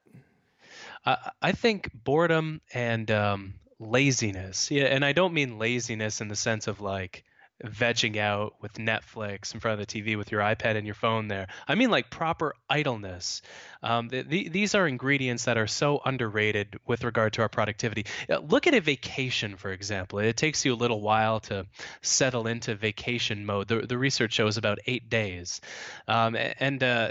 Uh, 1.06 1.18
I 1.42 1.52
think 1.52 1.92
boredom 1.94 2.62
and 2.74 3.12
um, 3.12 3.56
laziness. 3.80 4.72
Yeah, 4.72 4.86
and 4.86 5.04
I 5.04 5.12
don't 5.12 5.34
mean 5.34 5.60
laziness 5.60 6.22
in 6.22 6.30
the 6.30 6.38
sense 6.38 6.68
of 6.68 6.80
like 6.80 7.26
vegging 7.66 8.18
out 8.18 8.56
with 8.62 8.74
Netflix 8.74 9.54
in 9.54 9.60
front 9.60 9.80
of 9.80 9.88
the 9.88 10.02
TV 10.02 10.18
with 10.18 10.32
your 10.32 10.42
iPad 10.42 10.76
and 10.76 10.86
your 10.86 10.96
phone 10.96 11.28
there. 11.28 11.48
I 11.68 11.76
mean 11.76 11.90
like 11.90 12.10
proper 12.10 12.56
idleness. 12.70 13.42
Um, 13.82 14.10
the, 14.10 14.24
the, 14.24 14.50
these 14.50 14.76
are 14.76 14.88
ingredients 14.88 15.46
that 15.46 15.58
are 15.58 15.68
so 15.68 16.02
underrated 16.04 16.80
with 16.86 17.04
regard 17.04 17.34
to 17.34 17.42
our 17.42 17.50
productivity. 17.50 18.06
Uh, 18.30 18.40
look 18.40 18.68
at 18.68 18.74
a 18.74 18.82
vacation, 18.82 19.56
for 19.56 19.72
example. 19.72 20.20
It 20.20 20.36
takes 20.36 20.66
you 20.66 20.74
a 20.74 20.76
little 20.76 21.02
while 21.02 21.40
to 21.42 21.66
settle 22.02 22.48
into 22.48 22.76
vacation 22.76 23.46
mode. 23.46 23.68
The, 23.68 23.82
the 23.82 23.98
research 23.98 24.34
shows 24.34 24.58
about 24.58 24.80
eight 24.86 25.10
days. 25.10 25.62
Um, 26.08 26.36
and 26.36 26.84
uh, 26.84 27.10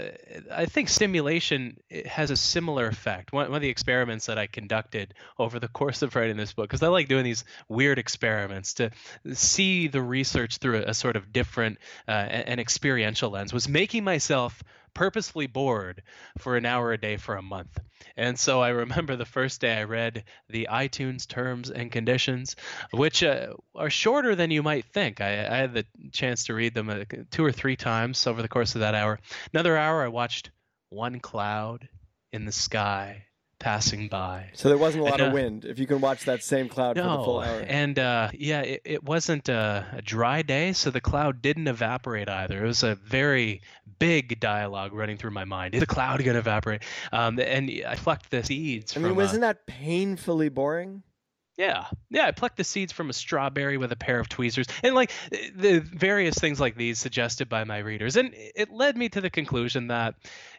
I 0.51 0.65
think 0.65 0.89
stimulation 0.89 1.77
has 2.05 2.31
a 2.31 2.37
similar 2.37 2.87
effect. 2.87 3.31
One, 3.33 3.49
one 3.49 3.57
of 3.57 3.61
the 3.61 3.69
experiments 3.69 4.27
that 4.27 4.37
I 4.37 4.47
conducted 4.47 5.13
over 5.37 5.59
the 5.59 5.67
course 5.67 6.01
of 6.01 6.15
writing 6.15 6.37
this 6.37 6.53
book, 6.53 6.69
because 6.69 6.83
I 6.83 6.87
like 6.87 7.07
doing 7.07 7.23
these 7.23 7.43
weird 7.67 7.97
experiments 7.97 8.75
to 8.75 8.91
see 9.33 9.87
the 9.87 10.01
research 10.01 10.38
through 10.47 10.79
a, 10.79 10.89
a 10.89 10.93
sort 10.93 11.15
of 11.15 11.31
different 11.31 11.77
uh, 12.07 12.11
and 12.11 12.59
experiential 12.59 13.29
lens, 13.29 13.53
was 13.53 13.67
making 13.67 14.03
myself 14.03 14.63
purposefully 14.93 15.47
bored 15.47 16.01
for 16.39 16.57
an 16.57 16.65
hour 16.65 16.91
a 16.91 16.97
day 16.97 17.17
for 17.17 17.35
a 17.35 17.41
month. 17.41 17.79
And 18.17 18.37
so 18.39 18.61
I 18.61 18.69
remember 18.69 19.15
the 19.15 19.25
first 19.25 19.61
day 19.61 19.77
I 19.77 19.83
read 19.83 20.23
the 20.49 20.67
iTunes 20.71 21.27
terms 21.27 21.69
and 21.69 21.91
conditions, 21.91 22.55
which 22.91 23.23
uh, 23.23 23.53
are 23.75 23.89
shorter 23.89 24.35
than 24.35 24.51
you 24.51 24.63
might 24.63 24.85
think. 24.85 25.21
I, 25.21 25.45
I 25.47 25.57
had 25.57 25.73
the 25.73 25.85
chance 26.11 26.45
to 26.45 26.53
read 26.53 26.73
them 26.73 26.89
uh, 26.89 27.03
two 27.31 27.45
or 27.45 27.51
three 27.51 27.75
times 27.75 28.25
over 28.27 28.41
the 28.41 28.47
course 28.47 28.75
of 28.75 28.81
that 28.81 28.95
hour. 28.95 29.19
Another 29.53 29.77
hour, 29.77 30.03
I 30.03 30.07
watched 30.07 30.51
one 30.89 31.19
cloud 31.19 31.87
in 32.31 32.45
the 32.45 32.51
sky 32.51 33.25
passing 33.59 34.07
by. 34.07 34.49
So 34.53 34.69
there 34.69 34.77
wasn't 34.77 35.01
a 35.01 35.05
lot 35.05 35.13
and, 35.15 35.21
uh, 35.21 35.25
of 35.27 35.33
wind. 35.33 35.65
If 35.65 35.79
you 35.79 35.85
can 35.85 36.01
watch 36.01 36.25
that 36.25 36.43
same 36.43 36.69
cloud 36.69 36.95
no, 36.95 37.03
for 37.03 37.09
the 37.09 37.23
full 37.23 37.39
hour. 37.41 37.59
And 37.67 37.99
uh, 37.99 38.29
yeah, 38.33 38.61
it, 38.61 38.81
it 38.85 39.03
wasn't 39.03 39.49
a, 39.49 39.85
a, 39.93 40.01
dry 40.01 40.41
day, 40.41 40.73
so 40.73 40.89
the 40.89 41.01
cloud 41.01 41.41
didn't 41.41 41.67
evaporate 41.67 42.29
either. 42.29 42.63
It 42.63 42.67
was 42.67 42.83
a 42.83 42.95
very 42.95 43.61
big 43.99 44.39
dialogue 44.39 44.93
running 44.93 45.17
through 45.17 45.31
my 45.31 45.45
mind. 45.45 45.75
Is 45.75 45.81
the 45.81 45.85
cloud 45.85 46.23
going 46.23 46.33
to 46.33 46.39
evaporate? 46.39 46.83
Um, 47.11 47.39
and 47.39 47.69
I 47.85 47.95
plucked 47.95 48.31
the 48.31 48.43
seeds. 48.43 48.95
I 48.95 48.99
mean, 48.99 49.09
from, 49.09 49.17
wasn't 49.17 49.41
that 49.41 49.65
painfully 49.67 50.49
boring? 50.49 51.03
Yeah, 51.59 51.87
yeah. 52.09 52.25
I 52.25 52.31
plucked 52.31 52.55
the 52.55 52.63
seeds 52.63 52.93
from 52.93 53.09
a 53.09 53.13
strawberry 53.13 53.75
with 53.75 53.91
a 53.91 53.97
pair 53.97 54.17
of 54.17 54.29
tweezers, 54.29 54.65
and 54.81 54.95
like 54.95 55.11
the 55.29 55.79
various 55.79 56.35
things 56.35 56.57
like 56.57 56.77
these 56.77 56.99
suggested 56.99 57.49
by 57.49 57.65
my 57.65 57.79
readers, 57.79 58.15
and 58.15 58.33
it 58.33 58.71
led 58.71 58.95
me 58.95 59.09
to 59.09 59.19
the 59.19 59.29
conclusion 59.29 59.87
that, 59.87 60.15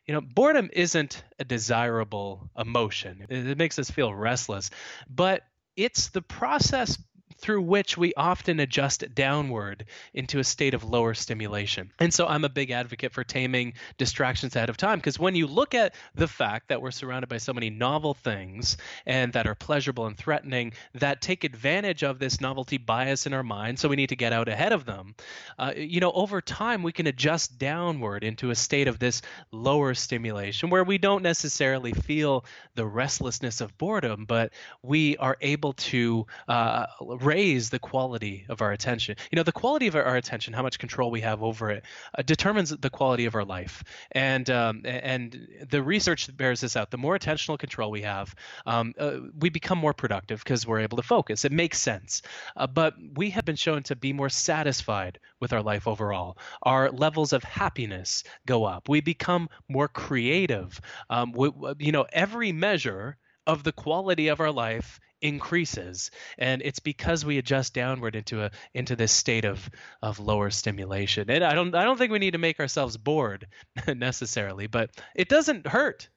you 0.06 0.12
know, 0.12 0.21
boredom 0.21 0.69
isn't 0.75 1.25
a 1.38 1.45
desirable 1.45 2.50
emotion. 2.54 3.25
It 3.30 3.57
makes 3.57 3.78
us 3.78 3.90
feel 3.90 4.12
restless, 4.12 4.71
but 5.09 5.40
it's 5.75 6.09
the 6.11 6.21
process 6.21 6.99
through 7.40 7.62
which 7.62 7.97
we 7.97 8.12
often 8.14 8.61
adjust 8.61 9.14
downward 9.14 9.85
into 10.14 10.38
a 10.38 10.44
state 10.44 10.75
of 10.75 10.85
lower 10.85 11.14
stimulation. 11.14 11.90
And 11.99 12.12
so 12.12 12.26
I'm 12.26 12.44
a 12.44 12.49
big 12.49 12.70
advocate 12.70 13.12
for 13.12 13.25
taming 13.25 13.75
distractions 13.99 14.56
ahead 14.56 14.70
of 14.70 14.76
time 14.76 14.99
because 14.99 15.18
when 15.18 15.35
you 15.35 15.47
look 15.47 15.75
at 15.75 15.94
the 16.14 16.28
fact 16.28 16.68
that 16.68 16.82
we're 16.82 16.90
surrounded 16.90 17.28
by 17.28 17.38
so 17.38 17.52
many 17.52 17.70
novel 17.70 18.14
things 18.14 18.76
and 19.06 19.32
that 19.32 19.47
are 19.47 19.54
pleasurable 19.54 20.06
and 20.06 20.16
threatening 20.16 20.73
that 20.94 21.20
take 21.20 21.44
advantage 21.44 22.02
of 22.02 22.18
this 22.18 22.40
novelty 22.40 22.78
bias 22.78 23.26
in 23.26 23.32
our 23.32 23.42
mind, 23.42 23.78
so 23.78 23.88
we 23.88 23.97
need 23.97 24.11
to 24.11 24.16
get 24.16 24.32
out 24.32 24.49
ahead 24.49 24.73
of 24.73 24.85
them, 24.85 25.14
uh, 25.59 25.73
you 25.76 26.00
know, 26.00 26.12
over 26.12 26.40
time 26.40 26.82
we 26.82 26.92
can 26.92 27.06
adjust 27.06 27.59
downward 27.59 28.25
into 28.25 28.50
a 28.50 28.54
state 28.54 28.88
of 28.88 28.99
this 28.99 29.23
lower 29.52 29.94
stimulation 29.94 30.70
where 30.70 30.85
we 30.85 30.99
don't 30.99 31.23
necessarily 31.23 31.92
feel 31.92 32.44
the 32.75 32.87
restlessness 32.87 33.61
of 33.61 33.76
boredom, 33.78 34.25
but 34.26 34.52
we 34.82 35.16
are 35.16 35.37
able 35.40 35.73
to 35.73 36.26
uh, 36.49 36.87
raise 37.31 37.71
the 37.71 37.79
quality 37.79 38.45
of 38.49 38.61
our 38.63 38.73
attention. 38.73 39.15
You 39.31 39.37
know, 39.37 39.43
the 39.43 39.61
quality 39.63 39.87
of 39.87 39.95
our, 39.95 40.17
attention, 40.17 40.53
how 40.53 40.63
much 40.63 40.79
control 40.79 41.11
we 41.11 41.21
have 41.21 41.43
over 41.43 41.71
it, 41.71 41.85
uh, 42.17 42.23
determines 42.23 42.71
the 42.71 42.91
quality 42.91 43.27
of 43.27 43.35
our 43.35 43.45
life. 43.45 43.85
And 44.13 44.47
um, 44.51 44.83
and 44.85 45.29
the 45.75 45.83
research 45.83 46.21
bears 46.37 46.61
this 46.61 46.77
out. 46.77 46.91
The 46.91 47.03
more 47.07 47.17
attentional 47.19 47.59
control 47.59 47.91
we 47.91 48.03
have, 48.03 48.35
um, 48.67 48.95
uh, 48.99 49.19
we 49.39 49.49
become 49.51 49.79
more 49.79 49.95
productive 49.95 50.39
because 50.43 50.67
we're 50.67 50.81
able 50.81 50.97
to 50.97 51.09
focus. 51.17 51.45
It 51.45 51.53
makes 51.53 51.79
sense. 51.79 52.23
Uh, 52.57 52.67
but 52.67 52.95
we 53.15 53.31
have 53.31 53.45
been 53.45 53.57
shown 53.57 53.83
to 53.85 53.97
be 53.97 54.13
more 54.13 54.29
satisfied 54.29 55.19
with 55.41 55.53
our 55.53 55.63
life 55.63 55.87
overall. 55.87 56.37
Our 56.63 56.91
levels 56.91 57.33
of 57.33 57.45
happiness 57.45 58.25
go 58.47 58.65
up. 58.65 58.89
We 58.89 59.01
become 59.01 59.49
more 59.69 59.89
creative. 59.89 60.81
Um, 61.09 61.33
we, 61.33 61.51
you 61.79 61.93
know, 61.93 62.07
every 62.13 62.53
measure 62.53 63.17
of 63.50 63.62
the 63.64 63.73
quality 63.73 64.28
of 64.28 64.40
our 64.40 64.52
life 64.52 65.00
increases. 65.21 66.11
And 66.38 66.62
it's 66.62 66.78
because 66.78 67.25
we 67.25 67.38
adjust 67.38 67.75
downward 67.75 68.16
into 68.16 68.42
a 68.45 68.50
into 68.75 68.97
this 68.97 69.12
state 69.12 69.45
of 69.45 69.69
of 70.02 70.19
lower 70.19 70.50
stimulation. 70.50 71.28
And 71.30 71.45
i 71.45 71.54
don't 71.54 71.75
i 71.75 71.85
don't 71.85 71.99
think 71.99 72.12
we 72.12 72.19
need 72.19 72.33
to 72.33 72.38
make 72.38 72.61
ourselves 72.61 72.97
bored 72.97 73.47
necessarily 73.87 74.66
but 74.66 74.90
it 75.14 75.28
doesn't 75.28 75.66
hurt. 75.66 76.09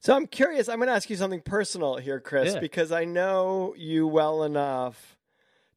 So 0.00 0.14
i'm 0.16 0.26
curious 0.26 0.68
i'm 0.68 0.78
going 0.78 0.88
to 0.88 0.94
ask 0.94 1.10
you 1.10 1.16
something 1.16 1.40
personal 1.42 1.96
here 1.96 2.20
chris 2.20 2.54
Yeah. 2.54 2.60
because 2.60 2.90
i 2.92 3.04
know 3.04 3.74
you 3.76 4.06
well 4.06 4.42
enough 4.44 5.16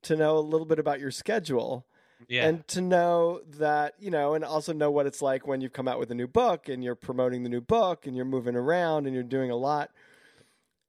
to 0.04 0.16
know 0.16 0.38
a 0.38 0.48
little 0.52 0.66
bit 0.66 0.80
about 0.80 1.00
your 1.00 1.12
schedule 1.12 1.86
yeah. 2.28 2.48
and 2.48 2.68
to 2.70 2.82
know 2.82 3.42
that 3.58 3.94
you 4.00 4.12
know 4.12 4.34
and 4.36 4.44
also 4.44 4.74
know 4.74 4.92
what 4.92 5.06
it's 5.08 5.22
like 5.22 5.48
when 5.48 5.62
you've 5.62 5.74
come 5.74 5.88
out 5.88 6.00
with 6.00 6.12
a 6.12 6.16
new 6.16 6.28
book 6.28 6.70
and 6.70 6.84
you're 6.84 6.96
promoting 6.96 7.44
the 7.44 7.50
new 7.50 7.62
book 7.62 8.08
and 8.08 8.16
you're 8.16 8.26
moving 8.26 8.56
around 8.56 9.06
and 9.06 9.14
you're 9.16 9.24
doing 9.24 9.52
a 9.52 9.56
lot 9.56 9.90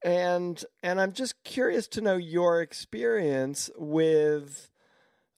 and 0.04 0.64
and 0.82 1.00
i'm 1.00 1.12
just 1.12 1.42
curious 1.44 1.86
to 1.86 2.00
know 2.00 2.16
your 2.16 2.60
experience 2.60 3.70
with 3.76 4.70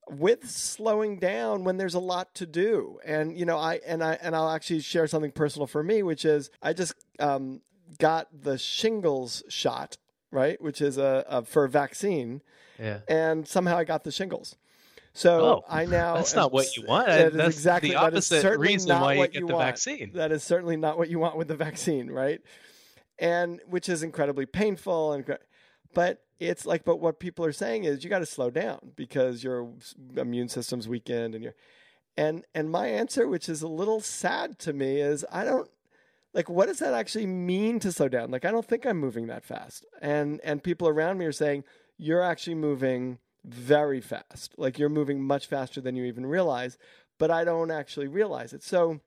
with 0.09 0.49
slowing 0.49 1.19
down 1.19 1.65
when 1.65 1.77
there's 1.77 1.95
a 1.95 1.99
lot 2.01 2.35
to 2.35 2.47
do 2.47 2.99
and 3.05 3.39
you 3.39 3.45
know 3.45 3.59
i 3.59 3.81
and 3.87 4.03
i 4.03 4.15
and 4.23 4.35
i'll 4.37 4.51
actually 4.51 4.81
share 4.81 5.07
something 5.07 5.33
personal 5.33 5.67
for 5.67 5.83
me 5.83 6.03
which 6.03 6.25
is 6.25 6.51
i 6.63 6.73
just 6.73 6.95
um, 7.21 7.61
got 7.99 8.29
the 8.43 8.59
shingles 8.59 9.43
shot 9.49 9.97
right 10.31 10.61
which 10.61 10.81
is 10.81 10.99
a, 10.99 11.25
a 11.29 11.43
for 11.45 11.65
a 11.65 11.69
vaccine 11.69 12.43
yeah 12.79 13.01
and 13.09 13.47
somehow 13.49 13.77
i 13.77 13.85
got 13.85 14.05
the 14.05 14.13
shingles 14.13 14.57
so 15.17 15.41
Oh, 15.45 15.65
I 15.69 15.87
now 15.87 16.17
that's 16.17 16.35
not 16.35 16.53
what 16.53 16.77
you 16.77 16.85
want. 16.89 17.07
That 17.07 17.29
is 17.29 17.35
That's 17.35 17.55
exactly 17.55 17.91
the 17.91 17.95
that 17.95 18.15
is 18.15 18.27
opposite 18.27 18.43
certainly 18.43 18.73
reason 18.73 18.89
not 18.89 19.03
why 19.03 19.13
you 19.13 19.19
what 19.21 19.33
get 19.33 19.41
you 19.43 19.47
the 19.47 19.55
want. 19.55 19.65
vaccine. 19.67 20.11
That 20.15 20.33
is 20.33 20.43
certainly 20.43 20.77
not 20.77 20.99
what 20.99 21.09
you 21.09 21.21
want 21.21 21.37
with 21.37 21.47
the 21.47 21.55
vaccine, 21.55 22.11
right? 22.11 22.41
And 23.19 23.61
which 23.67 23.89
is 23.89 24.03
incredibly 24.03 24.47
painful 24.47 25.13
and 25.13 25.39
but 25.93 26.25
it's 26.41 26.67
like 26.67 26.85
but 26.85 26.97
what 26.97 27.21
people 27.21 27.45
are 27.45 27.53
saying 27.53 27.85
is 27.85 28.03
you 28.03 28.11
got 28.11 28.19
to 28.19 28.27
slow 28.27 28.51
down 28.51 28.93
because 28.97 29.45
your 29.45 29.71
immune 30.17 30.49
system's 30.49 30.89
weakened 30.89 31.35
and 31.35 31.45
you're 31.45 31.55
and 32.17 32.45
and 32.55 32.71
my 32.71 32.89
answer 32.89 33.29
which 33.29 33.49
is 33.49 33.63
a 33.63 33.69
little 33.69 34.01
sad 34.01 34.59
to 34.59 34.73
me 34.73 35.01
is 35.01 35.25
I 35.31 35.45
don't 35.45 35.71
like 36.33 36.49
what 36.49 36.67
does 36.67 36.81
that 36.81 36.95
actually 36.95 37.27
mean 37.27 37.79
to 37.81 37.93
slow 37.93 38.09
down? 38.09 38.31
Like 38.31 38.45
I 38.45 38.51
don't 38.51 38.67
think 38.67 38.85
I'm 38.85 38.99
moving 38.99 39.29
that 39.29 39.45
fast. 39.45 39.87
And 40.03 40.41
and 40.43 40.63
people 40.63 40.89
around 40.89 41.19
me 41.19 41.25
are 41.27 41.33
saying 41.33 41.65
you're 41.97 42.23
actually 42.23 42.57
moving 42.57 43.19
very 43.45 44.01
fast. 44.01 44.55
Like 44.57 44.79
you're 44.79 44.89
moving 44.89 45.23
much 45.23 45.47
faster 45.47 45.81
than 45.81 45.97
you 45.97 46.05
even 46.05 46.27
realize, 46.27 46.77
but 47.19 47.31
I 47.31 47.45
don't 47.45 47.71
actually 47.71 48.09
realize 48.09 48.53
it. 48.53 48.63
So 48.63 49.01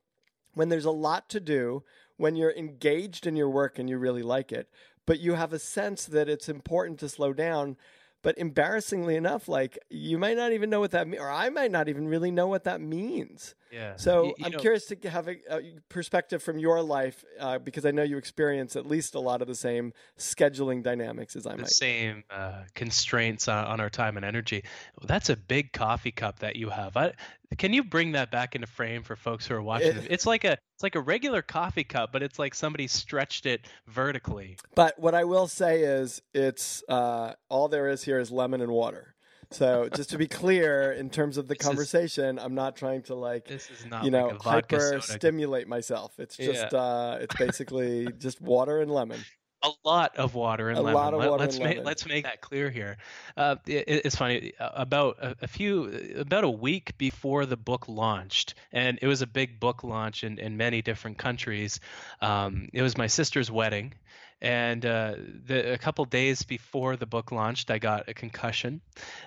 when 0.53 0.69
there's 0.69 0.85
a 0.85 0.91
lot 0.91 1.29
to 1.29 1.39
do, 1.39 1.83
when 2.17 2.35
you're 2.35 2.51
engaged 2.53 3.25
in 3.25 3.35
your 3.35 3.49
work 3.49 3.79
and 3.79 3.89
you 3.89 3.97
really 3.97 4.23
like 4.23 4.51
it, 4.51 4.69
but 5.05 5.19
you 5.19 5.35
have 5.35 5.53
a 5.53 5.59
sense 5.59 6.05
that 6.05 6.27
it's 6.27 6.49
important 6.49 6.99
to 6.99 7.07
slow 7.09 7.31
down, 7.33 7.77
but 8.23 8.37
embarrassingly 8.37 9.15
enough, 9.15 9.47
like 9.47 9.77
you 9.89 10.17
might 10.17 10.35
not 10.35 10.51
even 10.51 10.69
know 10.69 10.79
what 10.79 10.91
that 10.91 11.07
means, 11.07 11.21
or 11.21 11.29
I 11.31 11.49
might 11.49 11.71
not 11.71 11.87
even 11.87 12.07
really 12.07 12.31
know 12.31 12.47
what 12.47 12.63
that 12.65 12.81
means. 12.81 13.55
Yeah. 13.71 13.95
So 13.97 14.23
You- 14.23 14.35
you 14.39 14.45
I'm 14.45 14.51
know, 14.53 14.57
curious 14.57 14.85
to 14.87 15.09
have 15.09 15.27
a, 15.27 15.35
a 15.49 15.61
perspective 15.87 16.41
from 16.41 16.57
your 16.57 16.81
life 16.81 17.23
uh, 17.39 17.59
because 17.59 17.85
I 17.85 17.91
know 17.91 18.03
you 18.03 18.17
experience 18.17 18.75
at 18.75 18.85
least 18.87 19.13
a 19.13 19.19
lot 19.19 19.41
of 19.41 19.47
the 19.47 19.55
same 19.55 19.93
scheduling 20.17 20.81
dynamics 20.83 21.35
as 21.35 21.45
I 21.45 21.51
the 21.55 21.61
might. 21.63 21.69
same 21.71 22.23
uh, 22.31 22.63
constraints 22.73 23.47
on, 23.47 23.65
on 23.65 23.79
our 23.79 23.89
time 23.89 24.17
and 24.17 24.25
energy. 24.25 24.63
That's 25.03 25.29
a 25.29 25.37
big 25.37 25.71
coffee 25.71 26.11
cup 26.11 26.39
that 26.39 26.55
you 26.55 26.69
have. 26.69 26.97
I, 26.97 27.13
can 27.57 27.73
you 27.73 27.83
bring 27.83 28.11
that 28.11 28.29
back 28.31 28.55
into 28.55 28.67
frame 28.67 29.03
for 29.03 29.15
folks 29.15 29.47
who 29.47 29.55
are 29.55 29.61
watching? 29.61 29.95
It- 29.97 30.07
It's 30.09 30.25
like 30.25 30.43
a 30.43 30.53
it's 30.75 30.83
like 30.83 30.95
a 30.95 31.01
regular 31.01 31.41
coffee 31.41 31.83
cup, 31.83 32.11
but 32.11 32.21
it's 32.21 32.37
like 32.37 32.53
somebody 32.53 32.85
stretched 32.87 33.45
it 33.47 33.61
vertically. 33.87 34.57
But 34.75 34.99
what 34.99 35.15
I 35.15 35.23
will 35.23 35.47
say 35.47 35.81
is, 35.81 36.21
it's 36.35 36.83
uh, 36.87 37.33
all 37.49 37.67
there 37.67 37.87
is 37.89 38.03
here 38.03 38.19
is 38.19 38.29
lemon 38.31 38.61
and 38.61 38.71
water. 38.71 39.15
So 39.49 39.87
just 39.95 40.09
to 40.11 40.17
be 40.17 40.27
clear, 40.27 40.91
in 40.91 41.09
terms 41.09 41.37
of 41.37 41.47
the 41.47 41.55
This 41.55 41.61
is- 41.61 41.67
conversation, 41.67 42.37
I'm 42.37 42.53
not 42.53 42.75
trying 42.75 43.01
to 43.03 43.15
like 43.15 43.49
is 43.49 43.67
you 44.03 44.11
know 44.11 44.37
vodka 44.43 44.75
hyper 44.77 45.01
stimulate 45.01 45.67
myself. 45.67 46.19
It's 46.19 46.35
just 46.37 46.73
uh, 46.73 47.17
it's 47.21 47.35
basically 47.37 48.09
just 48.19 48.39
water 48.41 48.81
and 48.81 48.91
lemon. 48.91 49.21
A 49.63 49.69
lot 49.83 50.15
of 50.17 50.35
water 50.35 50.69
and 50.69 50.77
A 50.77 50.81
lemon. 50.81 50.93
lot 50.93 51.13
of 51.13 51.19
Let, 51.19 51.29
water 51.31 51.43
us 51.45 51.55
and 51.55 51.63
make 51.63 51.77
lemon. 51.77 51.85
let's 51.85 52.05
make 52.05 52.23
that 52.25 52.41
clear 52.41 52.69
here. 52.69 52.97
Uh, 53.35 53.55
it, 53.65 53.83
it's 54.05 54.15
funny. 54.15 54.53
About 54.59 55.17
a, 55.21 55.35
a 55.41 55.47
few, 55.47 56.13
about 56.17 56.43
a 56.43 56.49
week 56.49 56.97
before 56.97 57.45
the 57.45 57.57
book 57.57 57.87
launched, 57.87 58.53
and 58.71 58.99
it 59.01 59.07
was 59.07 59.21
a 59.21 59.27
big 59.27 59.59
book 59.59 59.83
launch 59.83 60.23
in, 60.23 60.37
in 60.39 60.57
many 60.57 60.81
different 60.81 61.17
countries. 61.17 61.79
Um, 62.21 62.69
it 62.73 62.81
was 62.81 62.97
my 62.97 63.07
sister's 63.07 63.49
wedding, 63.49 63.93
and 64.41 64.85
uh, 64.85 65.15
the, 65.45 65.73
a 65.73 65.77
couple 65.77 66.05
days 66.05 66.43
before 66.43 66.95
the 66.95 67.05
book 67.07 67.31
launched, 67.31 67.71
I 67.71 67.79
got 67.79 68.07
a 68.07 68.13
concussion. 68.13 68.81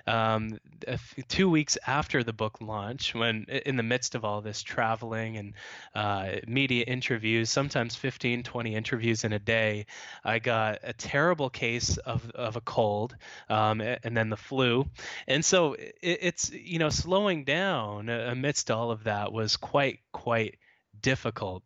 Um, 0.07 0.57
a 0.87 0.93
f- 0.93 1.15
two 1.27 1.49
weeks 1.49 1.77
after 1.85 2.23
the 2.23 2.31
book 2.31 2.59
launch, 2.61 3.13
when 3.13 3.45
in 3.65 3.75
the 3.75 3.83
midst 3.83 4.15
of 4.15 4.23
all 4.23 4.41
this 4.41 4.61
traveling 4.61 5.37
and 5.37 5.53
uh, 5.95 6.39
media 6.47 6.85
interviews, 6.85 7.49
sometimes 7.49 7.95
15, 7.95 8.43
20 8.43 8.75
interviews 8.75 9.23
in 9.25 9.33
a 9.33 9.39
day, 9.39 9.85
I 10.23 10.39
got 10.39 10.79
a 10.83 10.93
terrible 10.93 11.49
case 11.49 11.97
of, 11.97 12.29
of 12.31 12.55
a 12.55 12.61
cold 12.61 13.15
um, 13.49 13.81
and 13.81 14.15
then 14.15 14.29
the 14.29 14.37
flu. 14.37 14.85
And 15.27 15.43
so 15.43 15.73
it, 15.73 15.95
it's, 16.01 16.51
you 16.51 16.79
know, 16.79 16.89
slowing 16.89 17.43
down 17.43 18.07
amidst 18.07 18.71
all 18.71 18.91
of 18.91 19.03
that 19.03 19.33
was 19.33 19.57
quite, 19.57 19.99
quite 20.13 20.57
difficult. 21.01 21.63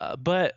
Uh, 0.00 0.16
but 0.16 0.54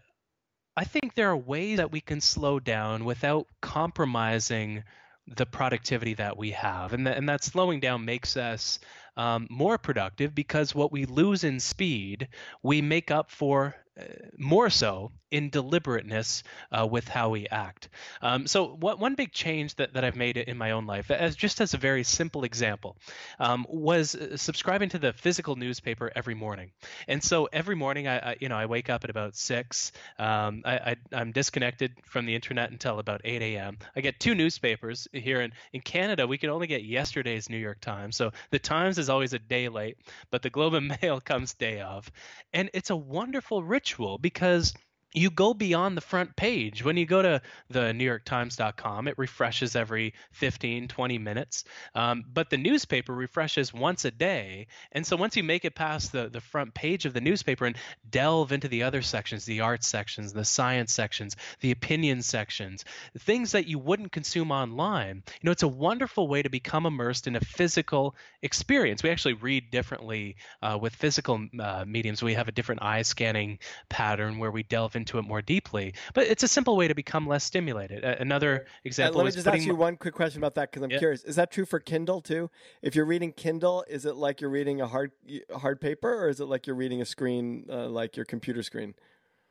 I 0.82 0.84
think 0.84 1.14
there 1.14 1.30
are 1.30 1.38
ways 1.38 1.78
that 1.78 1.92
we 1.92 2.02
can 2.02 2.22
slow 2.22 2.60
down 2.60 3.06
without 3.06 3.46
compromising 3.62 4.84
the 5.28 5.46
productivity 5.46 6.16
that 6.16 6.38
we 6.38 6.50
have. 6.54 6.94
And, 6.94 7.06
that 7.06 7.18
and 7.18 7.30
that 7.30 7.44
slowing 7.44 7.80
down 7.80 8.04
makes 8.04 8.36
us 8.36 8.80
um, 9.16 9.46
more 9.52 9.78
productive 9.78 10.34
because 10.34 10.74
what 10.74 10.92
we 10.92 11.06
lose 11.06 11.44
in 11.44 11.60
speed, 11.60 12.30
we 12.64 12.82
make 12.82 13.12
up 13.12 13.30
for 13.30 13.76
uh, 14.00 14.04
more 14.38 14.70
so 14.70 15.12
in 15.32 15.50
deliberateness 15.50 16.44
uh, 16.72 16.86
with 16.86 17.08
how 17.08 17.30
we 17.30 17.48
act. 17.48 17.90
Um, 18.22 18.48
so 18.48 18.68
what, 18.68 19.00
one 19.00 19.16
big 19.16 19.34
change 19.34 19.76
that, 19.76 19.94
that 19.94 20.06
I've 20.06 20.16
made 20.16 20.38
in 20.38 20.58
my 20.58 20.72
own 20.72 20.86
life, 20.86 21.12
as 21.12 21.36
just 21.36 21.60
as 21.60 21.74
a 21.74 21.78
very 21.78 22.04
simple 22.04 22.46
example, 22.46 22.96
um, 23.40 23.66
was 23.70 24.16
uh, 24.16 24.38
subscribing 24.38 24.90
to 24.90 25.00
the 25.00 25.12
physical 25.12 25.58
newspaper 25.58 26.10
every 26.16 26.36
morning. 26.36 26.72
And 27.10 27.22
so 27.22 27.50
every 27.52 27.76
morning, 27.76 28.08
I, 28.08 28.32
I 28.32 28.36
you 28.40 28.48
know 28.48 28.56
I 28.56 28.66
wake 28.66 28.90
up 28.90 29.04
at 29.04 29.10
about 29.10 29.36
six. 29.36 29.92
Um, 30.18 30.62
I, 30.66 30.96
I'm 31.12 31.34
disconnected 31.34 31.94
from 32.06 32.26
the 32.26 32.36
internet 32.36 32.72
until 32.72 33.00
about 33.00 33.22
8 33.26 33.42
a.m. 33.42 33.78
I 33.96 34.02
get 34.02 34.20
two 34.20 34.36
newspapers 34.36 35.08
here 35.12 35.42
in, 35.42 35.52
in 35.74 35.82
Canada. 35.82 36.28
We 36.28 36.38
can 36.38 36.50
only 36.50 36.68
get 36.68 36.84
yesterday's 36.84 37.50
New 37.50 37.58
York 37.58 37.82
Times, 37.82 38.16
so 38.16 38.32
the 38.52 38.60
Times 38.60 38.98
is 38.98 39.10
always 39.10 39.34
a 39.34 39.40
day 39.40 39.68
late, 39.68 39.98
but 40.30 40.42
the 40.42 40.50
Globe 40.50 40.76
and 40.76 40.98
Mail 41.02 41.20
comes 41.20 41.54
day 41.54 41.82
of, 41.82 42.10
and 42.54 42.70
it's 42.74 42.90
a 42.90 42.96
wonderful 42.96 43.64
ritual 43.64 43.81
because 44.18 44.74
you 45.14 45.30
go 45.30 45.54
beyond 45.54 45.98
the 45.98 46.02
front 46.02 46.36
page. 46.36 46.84
When 46.84 46.96
you 46.96 47.06
go 47.06 47.22
to 47.22 47.42
the 47.70 47.80
NewYorkTimes.com, 47.80 49.08
it 49.08 49.18
refreshes 49.18 49.76
every 49.76 50.14
15, 50.32 50.88
20 50.88 51.18
minutes. 51.18 51.66
Um, 51.96 52.24
but 52.32 52.50
the 52.50 52.58
newspaper 52.58 53.14
refreshes 53.14 53.74
once 53.74 54.06
a 54.06 54.12
day. 54.12 54.68
And 54.92 55.06
so 55.06 55.18
once 55.18 55.36
you 55.36 55.44
make 55.44 55.66
it 55.66 55.76
past 55.76 56.12
the, 56.12 56.30
the 56.30 56.40
front 56.40 56.74
page 56.74 57.06
of 57.06 57.14
the 57.14 57.22
newspaper 57.22 57.66
and 57.66 57.76
delve 58.10 58.52
into 58.52 58.68
the 58.68 58.84
other 58.84 59.02
sections, 59.02 59.46
the 59.46 59.62
arts 59.62 59.88
sections, 59.88 60.32
the 60.32 60.46
science 60.46 60.94
sections, 60.94 61.36
the 61.60 61.72
opinion 61.72 62.22
sections, 62.22 62.86
things 63.20 63.52
that 63.52 63.68
you 63.68 63.80
wouldn't 63.80 64.12
consume 64.12 64.52
online, 64.52 65.24
you 65.28 65.44
know, 65.44 65.52
it's 65.52 65.64
a 65.64 65.68
wonderful 65.68 66.28
way 66.28 66.42
to 66.42 66.50
become 66.50 66.86
immersed 66.86 67.28
in 67.28 67.36
a 67.36 67.42
physical 67.42 68.16
experience. 68.42 69.04
We 69.04 69.10
actually 69.10 69.34
read 69.34 69.72
differently 69.72 70.38
uh, 70.62 70.78
with 70.82 70.96
physical 70.96 71.48
uh, 71.60 71.84
mediums. 71.86 72.24
We 72.24 72.36
have 72.36 72.48
a 72.48 72.54
different 72.54 72.82
eye 72.82 73.02
scanning 73.02 73.60
pattern 73.90 74.40
where 74.40 74.52
we 74.52 74.64
delve 74.64 74.96
into 74.96 75.01
it 75.18 75.24
more 75.24 75.42
deeply. 75.42 75.94
But 76.14 76.28
it's 76.28 76.44
a 76.44 76.48
simple 76.48 76.76
way 76.78 76.88
to 76.88 76.96
become 76.96 77.28
less 77.28 77.44
stimulated. 77.44 78.04
A- 78.04 78.22
another 78.22 78.66
example 78.84 79.20
let 79.20 79.26
me 79.26 79.32
just 79.32 79.48
ask 79.48 79.66
you 79.66 79.76
one 79.76 79.98
quick 79.98 80.14
question 80.14 80.40
about 80.40 80.56
that 80.56 80.72
because 80.72 80.84
I'm 80.84 80.92
Yeah. 80.92 81.00
curious. 81.00 81.24
Is 81.24 81.36
that 81.36 81.52
true 81.52 81.66
for 81.66 81.80
Kindle 81.80 82.22
too? 82.22 82.50
If 82.82 82.96
you're 82.96 83.06
reading 83.06 83.32
Kindle, 83.34 83.84
is 83.88 84.06
it 84.06 84.16
like 84.16 84.42
you're 84.42 84.50
reading 84.50 84.82
a 84.82 84.88
hard 84.88 85.12
hard 85.56 85.82
paper, 85.82 86.14
or 86.14 86.30
is 86.30 86.40
it 86.40 86.46
like 86.46 86.68
you're 86.68 86.76
reading 86.76 87.02
a 87.02 87.06
screen, 87.06 87.66
uh, 87.70 87.88
like 87.88 88.16
your 88.16 88.26
computer 88.26 88.64
screen? 88.64 88.96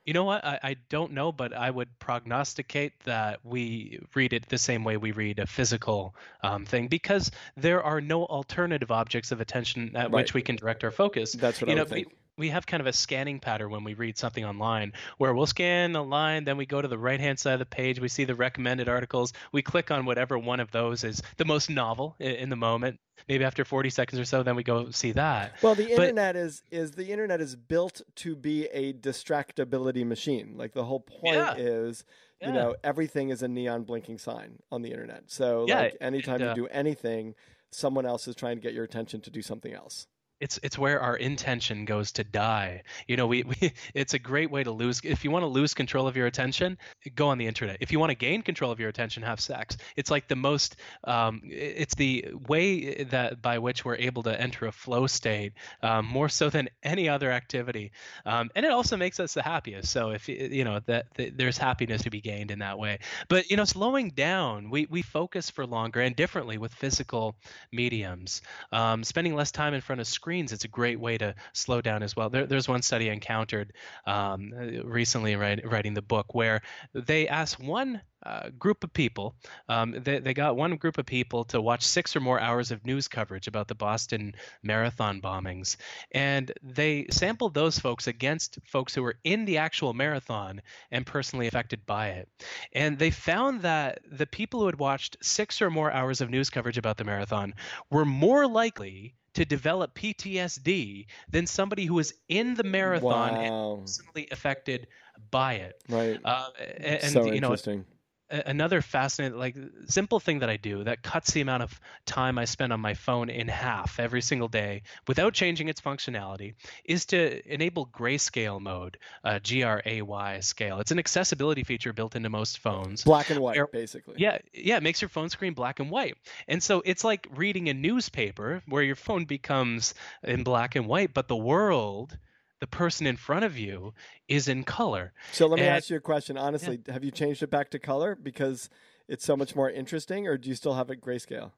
You 0.06 0.14
know 0.14 0.24
what? 0.24 0.42
I, 0.44 0.58
I 0.62 0.76
don't 0.88 1.12
know, 1.12 1.30
but 1.30 1.52
I 1.52 1.70
would 1.70 1.98
prognosticate 1.98 2.98
that 3.04 3.40
we 3.44 4.00
read 4.14 4.32
it 4.32 4.48
the 4.48 4.56
same 4.56 4.82
way 4.82 4.96
we 4.96 5.12
read 5.12 5.38
a 5.38 5.46
physical 5.46 6.14
um, 6.42 6.64
thing 6.64 6.88
because 6.88 7.30
there 7.56 7.82
are 7.82 8.00
no 8.00 8.24
alternative 8.24 8.90
objects 8.90 9.30
of 9.30 9.42
attention 9.42 9.94
at 9.94 10.10
which 10.10 10.32
we 10.32 10.40
can 10.40 10.56
direct 10.56 10.84
our 10.84 10.90
focus. 10.90 11.32
That's 11.32 11.60
what 11.60 11.68
you 11.68 11.74
I 11.74 11.78
know, 11.78 11.84
think. 11.84 12.08
we, 12.08 12.14
we 12.40 12.48
have 12.48 12.66
kind 12.66 12.80
of 12.80 12.86
a 12.86 12.92
scanning 12.92 13.38
pattern 13.38 13.70
when 13.70 13.84
we 13.84 13.94
read 13.94 14.18
something 14.18 14.44
online 14.44 14.92
where 15.18 15.34
we'll 15.34 15.46
scan 15.46 15.94
a 15.94 16.02
line 16.02 16.44
then 16.44 16.56
we 16.56 16.66
go 16.66 16.82
to 16.82 16.88
the 16.88 16.98
right 16.98 17.20
hand 17.20 17.38
side 17.38 17.52
of 17.52 17.58
the 17.60 17.66
page 17.66 18.00
we 18.00 18.08
see 18.08 18.24
the 18.24 18.34
recommended 18.34 18.88
articles 18.88 19.32
we 19.52 19.62
click 19.62 19.90
on 19.90 20.06
whatever 20.06 20.38
one 20.38 20.58
of 20.58 20.70
those 20.72 21.04
is 21.04 21.22
the 21.36 21.44
most 21.44 21.70
novel 21.70 22.16
in 22.18 22.48
the 22.48 22.56
moment. 22.56 22.98
Maybe 23.28 23.44
after 23.44 23.64
40 23.64 23.90
seconds 23.90 24.20
or 24.20 24.24
so 24.24 24.42
then 24.42 24.56
we 24.56 24.62
go 24.62 24.90
see 24.90 25.12
that. 25.12 25.54
Well 25.62 25.74
the 25.74 25.90
internet 25.90 26.34
but, 26.34 26.40
is 26.40 26.62
is 26.70 26.92
the 26.92 27.10
internet 27.10 27.40
is 27.40 27.54
built 27.54 28.00
to 28.16 28.34
be 28.34 28.64
a 28.66 28.92
distractibility 28.92 30.06
machine. 30.06 30.54
Like 30.56 30.72
the 30.72 30.84
whole 30.84 31.00
point 31.00 31.36
yeah. 31.36 31.54
is 31.56 32.04
you 32.40 32.48
yeah. 32.48 32.54
know 32.54 32.76
everything 32.82 33.28
is 33.28 33.42
a 33.42 33.48
neon 33.48 33.84
blinking 33.84 34.18
sign 34.18 34.60
on 34.72 34.82
the 34.82 34.90
internet. 34.90 35.24
So 35.26 35.66
yeah, 35.68 35.80
like 35.80 35.96
anytime 36.00 36.36
and, 36.36 36.44
uh, 36.44 36.48
you 36.48 36.54
do 36.54 36.66
anything 36.68 37.34
someone 37.70 38.06
else 38.06 38.26
is 38.26 38.34
trying 38.34 38.56
to 38.56 38.62
get 38.62 38.72
your 38.72 38.84
attention 38.84 39.20
to 39.20 39.30
do 39.30 39.42
something 39.42 39.72
else 39.72 40.08
it's 40.40 40.58
it's 40.62 40.78
where 40.78 41.00
our 41.00 41.16
intention 41.16 41.84
goes 41.84 42.12
to 42.12 42.24
die. 42.24 42.82
You 43.06 43.16
know, 43.16 43.26
we, 43.26 43.42
we 43.60 43.72
it's 43.94 44.14
a 44.14 44.18
great 44.18 44.50
way 44.50 44.64
to 44.64 44.70
lose. 44.70 45.00
If 45.04 45.24
you 45.24 45.30
want 45.30 45.42
to 45.42 45.48
lose 45.48 45.74
control 45.74 46.06
of 46.06 46.16
your 46.16 46.26
attention, 46.26 46.78
go 47.14 47.28
on 47.28 47.38
the 47.38 47.46
internet. 47.46 47.76
If 47.80 47.92
you 47.92 48.00
want 48.00 48.10
to 48.10 48.16
gain 48.16 48.42
control 48.42 48.72
of 48.72 48.80
your 48.80 48.88
attention, 48.88 49.22
have 49.22 49.40
sex. 49.40 49.76
It's 49.96 50.10
like 50.10 50.28
the 50.28 50.36
most. 50.36 50.76
Um, 51.04 51.42
it's 51.44 51.94
the 51.94 52.26
way 52.48 53.04
that 53.04 53.42
by 53.42 53.58
which 53.58 53.84
we're 53.84 53.96
able 53.96 54.22
to 54.24 54.40
enter 54.40 54.66
a 54.66 54.72
flow 54.72 55.06
state 55.06 55.52
um, 55.82 56.06
more 56.06 56.28
so 56.28 56.50
than 56.50 56.68
any 56.82 57.08
other 57.08 57.30
activity, 57.30 57.92
um, 58.24 58.50
and 58.54 58.64
it 58.64 58.72
also 58.72 58.96
makes 58.96 59.20
us 59.20 59.34
the 59.34 59.42
happiest. 59.42 59.90
So 59.90 60.10
if 60.10 60.28
you 60.28 60.64
know 60.64 60.80
that, 60.86 61.06
that 61.16 61.36
there's 61.36 61.58
happiness 61.58 62.02
to 62.02 62.10
be 62.10 62.20
gained 62.20 62.50
in 62.50 62.60
that 62.60 62.78
way. 62.78 62.98
But 63.28 63.50
you 63.50 63.56
know, 63.56 63.64
slowing 63.64 64.10
down, 64.10 64.70
we 64.70 64.86
we 64.88 65.02
focus 65.02 65.50
for 65.50 65.66
longer 65.66 66.00
and 66.00 66.16
differently 66.16 66.56
with 66.56 66.72
physical 66.72 67.36
mediums. 67.72 68.40
Um, 68.72 69.04
spending 69.04 69.34
less 69.34 69.50
time 69.50 69.74
in 69.74 69.80
front 69.80 70.00
of 70.00 70.06
screens 70.06 70.29
screens, 70.30 70.52
it's 70.52 70.64
a 70.64 70.68
great 70.68 71.00
way 71.00 71.18
to 71.18 71.34
slow 71.52 71.80
down 71.80 72.04
as 72.04 72.14
well. 72.14 72.30
There, 72.30 72.46
there's 72.46 72.68
one 72.68 72.82
study 72.82 73.10
I 73.10 73.14
encountered 73.14 73.72
um, 74.06 74.52
recently 74.84 75.34
write, 75.34 75.68
writing 75.68 75.92
the 75.92 76.02
book 76.02 76.34
where 76.36 76.62
they 76.94 77.26
asked 77.26 77.58
one 77.58 78.00
uh, 78.24 78.50
group 78.56 78.84
of 78.84 78.92
people. 78.92 79.34
Um, 79.68 79.96
they, 80.04 80.20
they 80.20 80.32
got 80.32 80.54
one 80.54 80.76
group 80.76 80.98
of 80.98 81.06
people 81.06 81.42
to 81.46 81.60
watch 81.60 81.82
six 81.82 82.14
or 82.14 82.20
more 82.20 82.38
hours 82.38 82.70
of 82.70 82.86
news 82.86 83.08
coverage 83.08 83.48
about 83.48 83.66
the 83.66 83.74
Boston 83.74 84.36
Marathon 84.62 85.20
bombings. 85.20 85.76
And 86.12 86.52
they 86.62 87.06
sampled 87.10 87.54
those 87.54 87.80
folks 87.80 88.06
against 88.06 88.58
folks 88.64 88.94
who 88.94 89.02
were 89.02 89.16
in 89.24 89.46
the 89.46 89.58
actual 89.58 89.94
marathon 89.94 90.62
and 90.92 91.04
personally 91.04 91.48
affected 91.48 91.84
by 91.86 92.10
it. 92.10 92.28
And 92.72 93.00
they 93.00 93.10
found 93.10 93.62
that 93.62 93.98
the 94.08 94.26
people 94.26 94.60
who 94.60 94.66
had 94.66 94.78
watched 94.78 95.16
six 95.22 95.60
or 95.60 95.70
more 95.70 95.90
hours 95.90 96.20
of 96.20 96.30
news 96.30 96.50
coverage 96.50 96.78
about 96.78 96.98
the 96.98 97.04
marathon 97.04 97.54
were 97.90 98.04
more 98.04 98.46
likely 98.46 99.14
to 99.34 99.44
develop 99.44 99.94
PTSD 99.94 101.06
than 101.28 101.46
somebody 101.46 101.86
who 101.86 101.98
is 101.98 102.14
in 102.28 102.54
the 102.54 102.64
marathon 102.64 103.34
wow. 103.34 103.72
and 103.74 103.80
personally 103.82 104.28
affected 104.30 104.88
by 105.30 105.54
it. 105.54 105.82
Right. 105.88 106.18
Uh, 106.24 106.48
and, 106.78 107.12
so 107.12 107.24
you 107.26 107.40
know, 107.40 107.48
interesting 107.48 107.84
another 108.30 108.80
fascinating 108.80 109.38
like 109.38 109.56
simple 109.86 110.20
thing 110.20 110.38
that 110.40 110.50
i 110.50 110.56
do 110.56 110.84
that 110.84 111.02
cuts 111.02 111.32
the 111.32 111.40
amount 111.40 111.62
of 111.62 111.80
time 112.06 112.38
i 112.38 112.44
spend 112.44 112.72
on 112.72 112.80
my 112.80 112.94
phone 112.94 113.28
in 113.28 113.48
half 113.48 113.98
every 113.98 114.22
single 114.22 114.48
day 114.48 114.82
without 115.06 115.32
changing 115.34 115.68
its 115.68 115.80
functionality 115.80 116.54
is 116.84 117.06
to 117.06 117.52
enable 117.52 117.86
grayscale 117.86 118.60
mode 118.60 118.98
uh, 119.24 119.38
g-r-a-y 119.38 120.40
scale. 120.40 120.80
It's 120.80 120.90
an 120.90 120.98
accessibility 120.98 121.64
feature 121.64 121.92
built 121.92 122.16
into 122.16 122.30
most 122.30 122.58
phones. 122.58 123.04
Black 123.04 123.30
and 123.30 123.40
white 123.40 123.58
basically. 123.72 124.14
yeah 124.18 124.38
yeah 124.52 124.76
it 124.76 124.82
makes 124.82 125.00
your 125.00 125.08
phone 125.08 125.28
screen 125.28 125.54
black 125.54 125.80
and 125.80 125.90
white. 125.90 126.16
And 126.48 126.62
so 126.62 126.82
it's 126.84 127.04
like 127.04 127.26
reading 127.34 127.68
a 127.68 127.74
newspaper 127.74 128.62
where 128.66 128.82
your 128.82 128.96
phone 128.96 129.24
becomes 129.24 129.94
in 130.22 130.44
black 130.44 130.76
and 130.76 130.86
white 130.86 131.14
but 131.14 131.28
the 131.28 131.36
world 131.36 132.16
the 132.60 132.66
person 132.66 133.06
in 133.06 133.16
front 133.16 133.44
of 133.44 133.58
you 133.58 133.94
is 134.28 134.46
in 134.46 134.64
color. 134.64 135.12
So 135.32 135.46
let 135.46 135.58
me 135.58 135.66
and, 135.66 135.76
ask 135.76 135.90
you 135.90 135.96
a 135.96 136.00
question. 136.00 136.36
Honestly, 136.36 136.80
yeah. 136.86 136.92
have 136.92 137.04
you 137.04 137.10
changed 137.10 137.42
it 137.42 137.50
back 137.50 137.70
to 137.70 137.78
color 137.78 138.14
because 138.14 138.68
it's 139.08 139.24
so 139.24 139.36
much 139.36 139.56
more 139.56 139.70
interesting, 139.70 140.28
or 140.28 140.36
do 140.36 140.48
you 140.48 140.54
still 140.54 140.74
have 140.74 140.90
it 140.90 141.00
grayscale? 141.00 141.52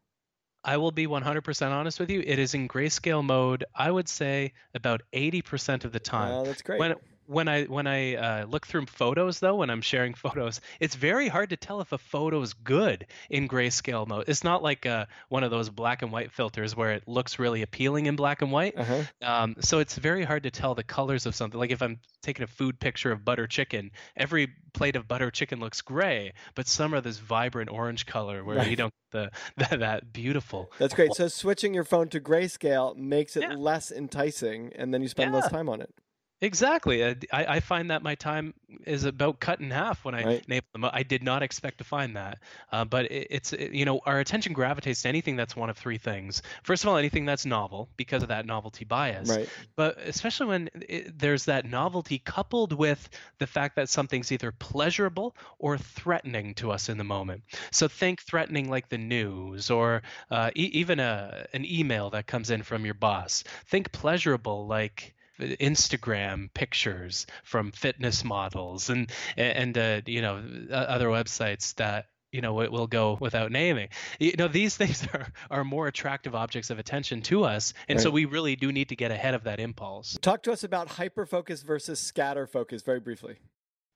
I 0.65 0.77
will 0.77 0.93
be 0.93 1.09
100% 1.09 1.71
honest 1.71 1.99
with 1.99 2.09
you. 2.09 2.23
It 2.25 2.39
is 2.39 2.55
in 2.55 2.69
grayscale 2.69 3.25
mode. 3.25 3.65
I 3.75 3.91
would 3.91 4.09
say 4.09 4.53
about 4.75 5.03
80% 5.13 5.85
of 5.85 5.91
the 5.91 5.99
time. 5.99 6.33
Oh, 6.33 6.45
that's 6.45 6.63
great. 6.63 6.79
When 6.79 6.95
when 7.27 7.49
I 7.49 7.65
when 7.65 7.87
I 7.87 8.15
uh, 8.15 8.45
look 8.47 8.67
through 8.67 8.87
photos 8.87 9.41
though, 9.41 9.57
when 9.57 9.71
I'm 9.71 9.81
sharing 9.81 10.15
photos, 10.25 10.61
it's 10.81 10.95
very 10.95 11.29
hard 11.29 11.51
to 11.51 11.57
tell 11.57 11.81
if 11.81 11.93
a 11.93 11.99
photo 11.99 12.41
is 12.41 12.55
good 12.55 13.07
in 13.31 13.49
grayscale 13.49 14.07
mode. 14.07 14.25
It's 14.29 14.45
not 14.45 14.63
like 14.63 14.87
uh, 14.87 15.07
one 15.29 15.45
of 15.45 15.51
those 15.51 15.71
black 15.71 16.03
and 16.03 16.13
white 16.13 16.33
filters 16.33 16.77
where 16.77 16.93
it 16.93 17.07
looks 17.07 17.39
really 17.39 17.63
appealing 17.63 18.07
in 18.07 18.17
black 18.17 18.43
and 18.43 18.53
white. 18.53 18.75
Uh-huh. 18.77 19.03
Um, 19.23 19.57
so 19.61 19.79
it's 19.79 19.97
very 19.97 20.25
hard 20.25 20.45
to 20.45 20.51
tell 20.51 20.75
the 20.75 20.85
colors 20.85 21.27
of 21.27 21.35
something. 21.35 21.59
Like 21.59 21.71
if 21.71 21.83
I'm 21.83 22.01
taking 22.23 22.45
a 22.45 22.49
food 22.49 22.79
picture 22.79 23.13
of 23.13 23.25
butter 23.25 23.47
chicken, 23.47 23.91
every 24.17 24.53
plate 24.73 24.97
of 24.97 25.09
butter 25.09 25.31
chicken 25.31 25.61
looks 25.61 25.81
gray, 25.81 26.33
but 26.55 26.67
some 26.67 26.95
are 26.95 27.01
this 27.01 27.19
vibrant 27.19 27.71
orange 27.71 28.07
color 28.07 28.45
where 28.45 28.59
right. 28.59 28.71
you 28.71 28.77
don't 28.77 28.93
the 29.13 29.31
that, 29.59 29.79
that, 29.79 30.13
beautiful. 30.13 30.73
That's 30.79 30.95
great. 30.95 31.15
So 31.15 31.29
switching 31.29 31.75
your 31.75 31.85
phone 31.85 32.09
to 32.09 32.21
grayscale 32.21 32.97
makes 32.97 33.37
it 33.37 33.43
yeah. 33.43 33.55
less 33.55 33.93
enticing, 33.93 34.73
and 34.75 34.93
then 34.93 35.03
you 35.03 35.09
spend 35.09 35.33
yeah. 35.33 35.41
less 35.41 35.51
time 35.51 35.69
on 35.69 35.81
it. 35.81 35.95
Exactly. 36.43 37.05
I, 37.05 37.17
I 37.33 37.61
find 37.61 37.93
that 37.93 38.03
my 38.03 38.17
time 38.17 38.53
is 38.85 39.05
about 39.05 39.39
cut 39.39 39.61
in 39.61 39.71
half 39.71 40.05
when 40.05 40.17
I 40.17 40.25
right. 40.25 40.45
enable 40.49 40.67
them. 40.73 40.85
I 40.85 41.05
did 41.05 41.23
not 41.23 41.41
expect 41.41 41.79
to 41.79 41.85
find 41.85 42.17
that, 42.17 42.39
uh, 42.73 42.85
but 42.85 43.05
it, 43.13 43.29
it's 43.31 43.53
it, 43.53 43.71
you 43.71 43.85
know 43.85 44.01
our 44.05 44.19
attention 44.19 44.53
gravitates 44.53 45.03
to 45.03 45.09
anything 45.09 45.37
that's 45.37 45.55
one 45.55 45.71
of 45.71 45.79
three 45.79 45.99
things. 45.99 46.43
First 46.65 46.83
of 46.83 46.89
all, 46.89 46.97
anything 46.97 47.27
that's 47.27 47.47
novel 47.47 47.89
because 47.97 48.25
of 48.25 48.31
that 48.31 48.45
novelty 48.45 48.85
bias. 48.85 49.29
Right. 49.29 49.49
But 49.77 49.99
especially 50.01 50.47
when 50.47 50.71
it, 50.75 51.17
there's 51.17 51.45
that 51.45 51.65
novelty 51.65 52.19
coupled 52.19 52.73
with 52.73 53.09
the 53.39 53.47
fact 53.47 53.77
that 53.77 53.89
something's 53.89 54.33
either 54.33 54.51
pleasurable 54.51 55.37
or 55.61 55.79
threatening 55.79 56.55
to 56.55 56.73
us 56.73 56.89
in 56.89 56.99
the 56.99 57.05
moment. 57.05 57.45
So 57.71 57.87
think 57.87 58.21
threatening 58.21 58.69
like 58.69 58.89
the 58.89 58.99
news 58.99 59.71
or 59.71 60.03
uh, 60.29 60.51
e- 60.57 60.71
even 60.73 60.99
a 60.99 61.47
an 61.53 61.65
email 61.65 62.11
that 62.11 62.27
comes 62.27 62.51
in 62.51 62.65
from 62.65 62.85
your 62.85 62.95
boss. 62.95 63.45
Think 63.67 63.93
pleasurable 63.93 64.67
like 64.67 65.15
Instagram 65.61 66.53
pictures 66.55 67.27
from 67.45 67.73
fitness 67.73 68.25
models 68.25 68.91
and 68.91 69.11
and 69.37 69.77
uh, 69.77 70.01
you 70.07 70.23
know 70.23 70.43
other 70.71 71.09
websites 71.09 71.75
that 71.77 72.07
you 72.33 72.41
know 72.41 72.61
it 72.63 72.73
will 72.73 72.87
go 72.87 73.17
without 73.21 73.53
naming. 73.53 73.89
You 74.19 74.35
know 74.39 74.49
these 74.49 74.77
things 74.83 75.07
are 75.13 75.29
are 75.51 75.65
more 75.65 75.87
attractive 75.87 76.35
objects 76.35 76.71
of 76.71 76.79
attention 76.79 77.23
to 77.23 77.45
us 77.45 77.75
and 77.89 77.97
right. 77.97 78.03
so 78.03 78.11
we 78.11 78.25
really 78.25 78.57
do 78.57 78.73
need 78.73 78.89
to 78.89 78.97
get 78.97 79.11
ahead 79.11 79.35
of 79.35 79.45
that 79.45 79.61
impulse. 79.61 80.19
Talk 80.23 80.43
to 80.45 80.53
us 80.53 80.65
about 80.65 80.89
hyper 80.89 81.27
focus 81.27 81.63
versus 81.63 82.01
scatter 82.01 82.47
focus 82.47 82.83
very 82.83 83.01
briefly. 83.01 83.37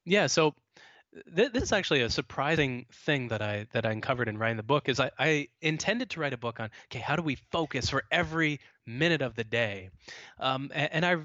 Yeah 0.05 0.27
so 0.27 0.55
th- 1.35 1.53
this 1.53 1.65
is 1.65 1.73
actually 1.73 2.03
a 2.03 2.11
surprising 2.11 2.87
thing 2.93 3.29
that 3.29 3.43
I 3.43 3.67
that 3.73 3.87
I 3.87 3.93
uncovered 3.93 4.29
in 4.29 4.39
writing 4.39 4.57
the 4.57 4.63
book. 4.63 4.89
Is 4.89 5.01
I, 5.01 5.11
I 5.19 5.49
intended 5.61 6.11
to 6.11 6.21
write 6.21 6.33
a 6.33 6.39
book 6.39 6.61
on 6.61 6.71
okay, 6.87 7.01
how 7.01 7.17
do 7.17 7.23
we 7.23 7.37
focus 7.51 7.91
for 7.91 8.05
every 8.11 8.61
minute 8.87 9.23
of 9.23 9.35
the 9.35 9.45
day, 9.45 9.91
um, 10.39 10.71
and, 10.75 10.93
and 10.93 11.07
I 11.07 11.17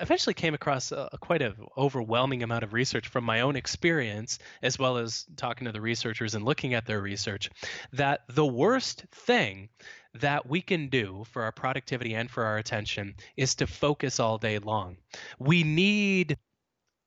eventually 0.00 0.34
came 0.34 0.54
across 0.54 0.92
a, 0.92 1.08
a 1.12 1.18
quite 1.18 1.42
an 1.42 1.54
overwhelming 1.76 2.42
amount 2.42 2.64
of 2.64 2.72
research 2.72 3.08
from 3.08 3.24
my 3.24 3.40
own 3.40 3.56
experience, 3.56 4.38
as 4.62 4.78
well 4.78 4.96
as 4.96 5.26
talking 5.36 5.66
to 5.66 5.72
the 5.72 5.80
researchers 5.80 6.34
and 6.34 6.44
looking 6.44 6.74
at 6.74 6.86
their 6.86 7.00
research, 7.00 7.50
that 7.92 8.20
the 8.28 8.46
worst 8.46 9.04
thing 9.12 9.68
that 10.14 10.48
we 10.48 10.62
can 10.62 10.88
do 10.88 11.24
for 11.30 11.42
our 11.42 11.52
productivity 11.52 12.14
and 12.14 12.30
for 12.30 12.44
our 12.44 12.56
attention 12.56 13.14
is 13.36 13.54
to 13.56 13.66
focus 13.66 14.18
all 14.18 14.38
day 14.38 14.58
long. 14.58 14.96
We 15.38 15.62
need 15.62 16.38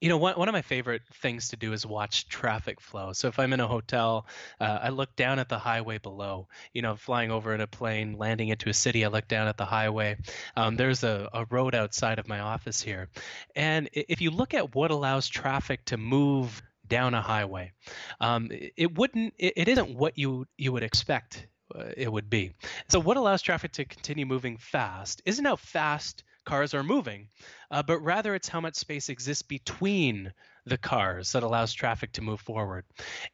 you 0.02 0.08
know, 0.08 0.18
one, 0.18 0.36
one 0.36 0.48
of 0.48 0.54
my 0.54 0.62
favorite 0.62 1.02
things 1.16 1.50
to 1.50 1.58
do 1.58 1.74
is 1.74 1.86
watch 1.86 2.28
traffic 2.30 2.80
flow. 2.80 3.12
So 3.14 3.28
if 3.28 3.38
I'm 3.38 3.52
in 3.54 3.60
a 3.60 3.68
hotel, 3.68 4.26
uh, 4.60 4.80
I 4.84 4.90
look 4.90 5.16
down 5.16 5.40
at 5.40 5.50
the 5.50 5.60
highway 5.60 5.98
below. 5.98 6.48
You 6.74 6.82
know, 6.82 6.96
flying 6.96 7.32
over 7.32 7.54
in 7.54 7.62
a 7.62 7.68
plane, 7.68 8.18
landing 8.18 8.50
into 8.50 8.70
a 8.70 8.74
city, 8.74 9.04
I 9.04 9.10
look 9.10 9.28
down 9.28 9.48
at 9.48 9.58
the 9.58 9.66
highway. 9.66 10.18
Um, 10.56 10.76
there's 10.76 11.04
a, 11.04 11.30
a 11.34 11.46
road 11.50 11.76
outside 11.76 12.20
of 12.20 12.28
my 12.28 12.40
office 12.40 12.82
here. 12.82 13.10
And 13.56 13.90
if 13.94 14.22
you 14.22 14.32
look 14.32 14.54
at 14.54 14.74
what 14.74 14.92
allows 14.92 15.28
traffic 15.28 15.86
to 15.86 15.98
move 15.98 16.62
down 16.88 17.14
a 17.14 17.22
highway, 17.22 17.74
um, 18.22 18.50
it 18.52 18.98
wouldn't, 18.98 19.34
it, 19.38 19.54
it 19.58 19.68
isn't 19.68 19.96
what 19.96 20.18
you, 20.18 20.46
you 20.58 20.72
would 20.72 20.84
expect 20.84 21.48
uh, 21.76 21.84
it 21.96 22.12
would 22.12 22.30
be. 22.30 22.52
So, 22.88 23.00
what 23.00 23.18
allows 23.18 23.42
traffic 23.42 23.74
to 23.74 23.86
continue 23.86 24.26
moving 24.26 24.58
fast 24.58 25.22
isn't 25.26 25.46
how 25.46 25.56
fast 25.56 26.24
cars 26.46 26.74
are 26.74 26.84
moving, 26.84 27.30
uh, 27.72 27.84
but 27.84 28.00
rather 28.00 28.36
it's 28.36 28.48
how 28.48 28.62
much 28.62 28.76
space 28.76 29.10
exists 29.10 29.44
between 29.44 30.32
the 30.66 30.78
cars 30.78 31.32
that 31.32 31.44
allows 31.44 31.74
traffic 31.74 32.12
to 32.14 32.22
move 32.22 32.42
forward. 32.42 32.86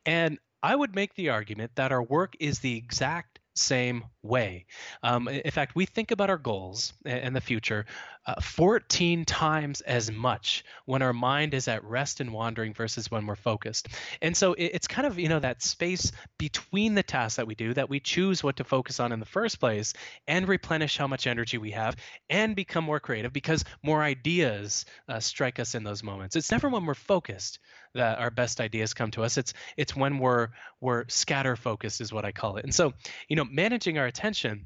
And 0.05 0.39
I 0.63 0.75
would 0.75 0.95
make 0.95 1.13
the 1.13 1.29
argument 1.29 1.71
that 1.75 1.91
our 1.91 2.03
work 2.03 2.33
is 2.39 2.59
the 2.59 2.75
exact 2.75 3.39
same 3.55 4.03
way. 4.25 4.65
Um, 5.03 5.27
in 5.27 5.51
fact, 5.51 5.75
we 5.75 5.85
think 5.85 6.11
about 6.11 6.29
our 6.29 6.37
goals 6.37 6.93
in 7.05 7.33
the 7.33 7.41
future 7.41 7.85
uh, 8.27 8.41
14 8.41 9.23
times 9.25 9.81
as 9.81 10.11
much 10.11 10.65
when 10.85 11.01
our 11.01 11.13
mind 11.13 11.53
is 11.53 11.67
at 11.67 11.83
rest 11.83 12.21
and 12.21 12.33
wandering 12.33 12.73
versus 12.73 13.11
when 13.11 13.27
we're 13.27 13.35
focused. 13.35 13.87
And 14.21 14.35
so 14.35 14.55
it's 14.57 14.87
kind 14.87 15.05
of, 15.05 15.19
you 15.19 15.29
know, 15.29 15.39
that 15.39 15.61
space 15.61 16.11
between 16.37 16.95
the 16.95 17.03
tasks 17.03 17.35
that 17.37 17.47
we 17.47 17.55
do 17.55 17.73
that 17.75 17.89
we 17.89 17.99
choose 17.99 18.43
what 18.43 18.57
to 18.57 18.63
focus 18.63 18.99
on 18.99 19.11
in 19.11 19.19
the 19.19 19.25
first 19.25 19.59
place 19.59 19.93
and 20.27 20.47
replenish 20.47 20.97
how 20.97 21.07
much 21.07 21.27
energy 21.27 21.57
we 21.57 21.71
have 21.71 21.95
and 22.29 22.55
become 22.55 22.83
more 22.83 22.99
creative 22.99 23.31
because 23.31 23.63
more 23.83 24.01
ideas 24.01 24.85
uh, 25.07 25.19
strike 25.19 25.59
us 25.59 25.75
in 25.75 25.83
those 25.83 26.01
moments. 26.01 26.35
It's 26.35 26.51
never 26.51 26.69
when 26.69 26.85
we're 26.85 26.95
focused 26.95 27.59
that 27.95 28.19
our 28.19 28.29
best 28.29 28.59
ideas 28.59 28.93
come 28.93 29.09
to 29.11 29.23
us. 29.23 29.37
It's 29.37 29.53
it's 29.77 29.95
when 29.95 30.19
we're 30.19 30.49
we're 30.81 31.05
scatter 31.07 31.55
focused 31.55 32.01
is 32.01 32.11
what 32.13 32.25
I 32.25 32.31
call 32.31 32.57
it. 32.57 32.65
And 32.65 32.75
so, 32.75 32.93
you 33.29 33.35
know, 33.35 33.45
managing 33.45 33.97
our 33.97 34.07
attention. 34.15 34.65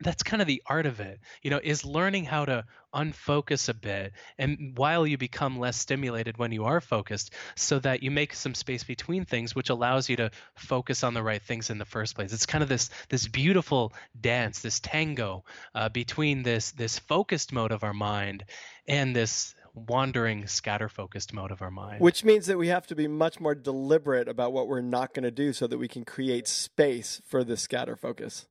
That's 0.00 0.22
kind 0.22 0.42
of 0.42 0.46
the 0.46 0.62
art 0.66 0.84
of 0.84 1.00
it 1.00 1.20
you 1.42 1.50
know 1.50 1.60
is 1.62 1.84
learning 1.84 2.24
how 2.26 2.44
to 2.44 2.64
unfocus 2.94 3.70
a 3.70 3.74
bit 3.74 4.12
and 4.38 4.76
while 4.76 5.06
you 5.06 5.16
become 5.16 5.58
less 5.58 5.78
stimulated 5.78 6.36
when 6.36 6.52
you 6.52 6.64
are 6.64 6.82
focused 6.82 7.32
so 7.54 7.78
that 7.78 8.02
you 8.02 8.10
make 8.10 8.34
some 8.34 8.54
space 8.54 8.84
between 8.84 9.24
things 9.24 9.54
which 9.54 9.70
allows 9.70 10.10
you 10.10 10.16
to 10.16 10.30
focus 10.54 11.02
on 11.02 11.14
the 11.14 11.22
right 11.22 11.42
things 11.42 11.70
in 11.70 11.78
the 11.78 11.84
first 11.86 12.14
place. 12.14 12.32
It's 12.32 12.44
kind 12.44 12.62
of 12.62 12.68
this 12.68 12.90
this 13.08 13.26
beautiful 13.26 13.94
dance 14.20 14.60
this 14.60 14.80
tango 14.80 15.44
uh, 15.74 15.88
between 15.88 16.42
this 16.42 16.72
this 16.72 16.98
focused 16.98 17.52
mode 17.52 17.72
of 17.72 17.82
our 17.82 17.94
mind 17.94 18.44
and 18.86 19.16
this 19.16 19.54
wandering 19.74 20.46
scatter 20.46 20.88
focused 20.88 21.32
mode 21.32 21.50
of 21.50 21.62
our 21.62 21.70
mind. 21.70 22.00
Which 22.00 22.24
means 22.24 22.46
that 22.46 22.58
we 22.58 22.68
have 22.68 22.86
to 22.88 22.94
be 22.94 23.08
much 23.08 23.40
more 23.40 23.54
deliberate 23.54 24.28
about 24.28 24.52
what 24.52 24.68
we're 24.68 24.80
not 24.80 25.14
going 25.14 25.24
to 25.24 25.30
do 25.30 25.54
so 25.54 25.66
that 25.66 25.78
we 25.78 25.88
can 25.88 26.04
create 26.04 26.48
space 26.48 27.22
for 27.26 27.44
the 27.44 27.56
scatter 27.56 27.96
focus 27.96 28.46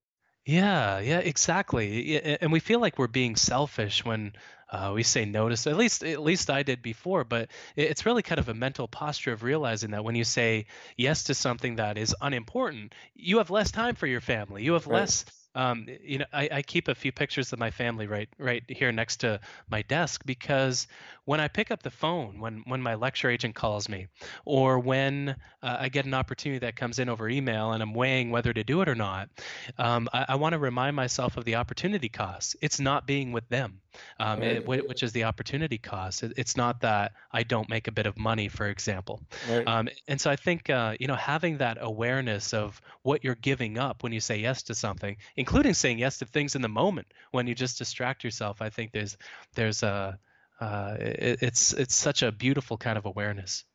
yeah, 0.45 0.99
yeah, 0.99 1.19
exactly. 1.19 2.21
And 2.39 2.51
we 2.51 2.59
feel 2.59 2.79
like 2.79 2.99
we're 2.99 3.07
being 3.07 3.35
selfish 3.35 4.05
when 4.05 4.33
uh, 4.71 4.91
we 4.93 5.01
say 5.03 5.25
no 5.25 5.49
to. 5.49 5.69
At 5.69 5.77
least, 5.77 6.03
at 6.03 6.21
least 6.21 6.49
I 6.49 6.61
did 6.63 6.81
before. 6.81 7.23
But 7.23 7.49
it's 7.75 8.05
really 8.05 8.21
kind 8.21 8.39
of 8.39 8.47
a 8.49 8.53
mental 8.53 8.87
posture 8.87 9.33
of 9.33 9.41
realizing 9.41 9.91
that 9.91 10.03
when 10.03 10.15
you 10.15 10.23
say 10.23 10.67
yes 10.97 11.23
to 11.25 11.33
something 11.33 11.77
that 11.77 11.97
is 11.97 12.15
unimportant, 12.21 12.93
you 13.15 13.39
have 13.39 13.49
less 13.49 13.71
time 13.71 13.95
for 13.95 14.05
your 14.05 14.21
family. 14.21 14.63
You 14.63 14.73
have 14.73 14.85
right. 14.85 15.01
less 15.01 15.25
um, 15.55 15.87
you 16.03 16.19
know, 16.19 16.25
I, 16.33 16.49
I, 16.51 16.61
keep 16.61 16.89
a 16.89 16.95
few 16.95 17.13
pictures 17.13 17.53
of 17.53 17.59
my 17.59 17.71
family 17.71 18.07
right 18.07 18.27
right 18.37 18.61
here 18.67 18.91
next 18.91 19.21
to 19.21 19.39
my 19.69 19.83
desk 19.83 20.21
because 20.25 20.87
when 21.25 21.39
I 21.39 21.47
pick 21.47 21.71
up 21.71 21.83
the 21.83 21.91
phone, 21.91 22.39
when 22.39 22.63
when 22.67 22.81
my 22.81 22.95
lecture 22.95 23.29
agent 23.29 23.55
calls 23.55 23.89
me, 23.89 24.07
or 24.45 24.79
when 24.79 25.35
uh, 25.61 25.77
I 25.79 25.89
get 25.89 26.05
an 26.05 26.13
opportunity 26.13 26.59
that 26.59 26.75
comes 26.75 26.99
in 26.99 27.09
over 27.09 27.27
email 27.27 27.73
and 27.73 27.81
I'm 27.81 27.93
weighing 27.93 28.29
whether 28.31 28.53
to 28.53 28.63
do 28.63 28.81
it 28.81 28.89
or 28.89 28.95
not, 28.95 29.29
um, 29.77 30.07
I, 30.13 30.25
I 30.29 30.35
want 30.35 30.53
to 30.53 30.59
remind 30.59 30.95
myself 30.95 31.37
of 31.37 31.45
the 31.45 31.55
opportunity 31.55 32.09
cost. 32.09 32.55
It's 32.61 32.79
not 32.79 33.07
being 33.07 33.31
with 33.31 33.49
them, 33.49 33.81
um, 34.19 34.39
right. 34.39 34.57
it, 34.57 34.67
which 34.67 35.03
is 35.03 35.11
the 35.11 35.23
opportunity 35.23 35.79
cost. 35.79 36.23
It, 36.23 36.33
it's 36.37 36.55
not 36.55 36.81
that 36.81 37.13
I 37.31 37.43
don't 37.43 37.69
make 37.69 37.87
a 37.87 37.91
bit 37.91 38.05
of 38.05 38.17
money, 38.17 38.47
for 38.47 38.67
example. 38.67 39.21
Right. 39.49 39.67
Um, 39.67 39.89
and 40.07 40.21
so 40.21 40.29
I 40.29 40.35
think 40.35 40.69
uh, 40.69 40.95
you 40.99 41.07
know 41.07 41.15
having 41.15 41.57
that 41.57 41.79
awareness 41.81 42.53
of 42.53 42.79
what 43.01 43.23
you're 43.23 43.35
giving 43.35 43.77
up 43.77 44.03
when 44.03 44.13
you 44.13 44.19
say 44.19 44.37
yes 44.37 44.63
to 44.63 44.75
something 44.75 45.17
including 45.35 45.73
saying 45.73 45.99
yes 45.99 46.17
to 46.19 46.25
things 46.25 46.55
in 46.55 46.61
the 46.61 46.69
moment 46.69 47.07
when 47.31 47.47
you 47.47 47.55
just 47.55 47.77
distract 47.77 48.23
yourself. 48.23 48.61
I 48.61 48.69
think 48.69 48.91
there's 48.91 49.17
there's 49.55 49.83
a 49.83 50.19
uh, 50.59 50.95
it, 50.99 51.39
it's 51.41 51.73
it's 51.73 51.95
such 51.95 52.23
a 52.23 52.31
beautiful 52.31 52.77
kind 52.77 52.97
of 52.97 53.05
awareness. 53.05 53.65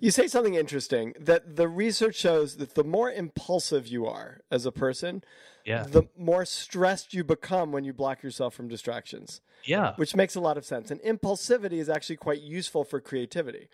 You 0.00 0.10
say 0.10 0.28
something 0.28 0.54
interesting 0.54 1.14
that 1.18 1.56
the 1.56 1.68
research 1.68 2.16
shows 2.16 2.56
that 2.56 2.74
the 2.74 2.84
more 2.84 3.10
impulsive 3.10 3.86
you 3.86 4.06
are 4.06 4.40
as 4.50 4.64
a 4.64 4.72
person, 4.72 5.24
yeah. 5.66 5.82
the 5.82 6.04
more 6.16 6.44
stressed 6.44 7.12
you 7.12 7.24
become 7.24 7.72
when 7.72 7.84
you 7.84 7.92
block 7.92 8.22
yourself 8.22 8.54
from 8.54 8.68
distractions. 8.68 9.40
Yeah. 9.64 9.94
Which 9.96 10.16
makes 10.16 10.34
a 10.34 10.40
lot 10.40 10.56
of 10.56 10.64
sense. 10.64 10.90
And 10.90 11.00
impulsivity 11.02 11.74
is 11.74 11.88
actually 11.88 12.16
quite 12.16 12.40
useful 12.40 12.84
for 12.84 13.00
creativity. 13.00 13.68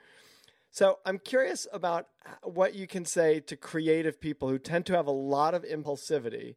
So 0.71 0.99
I'm 1.05 1.19
curious 1.19 1.67
about 1.73 2.09
what 2.43 2.75
you 2.75 2.87
can 2.87 3.05
say 3.05 3.41
to 3.41 3.57
creative 3.57 4.21
people 4.21 4.49
who 4.49 4.59
tend 4.59 4.87
to 4.87 4.95
have 4.95 5.07
a 5.07 5.13
lot 5.13 5.55
of 5.55 5.63
impulsivity 5.63 6.57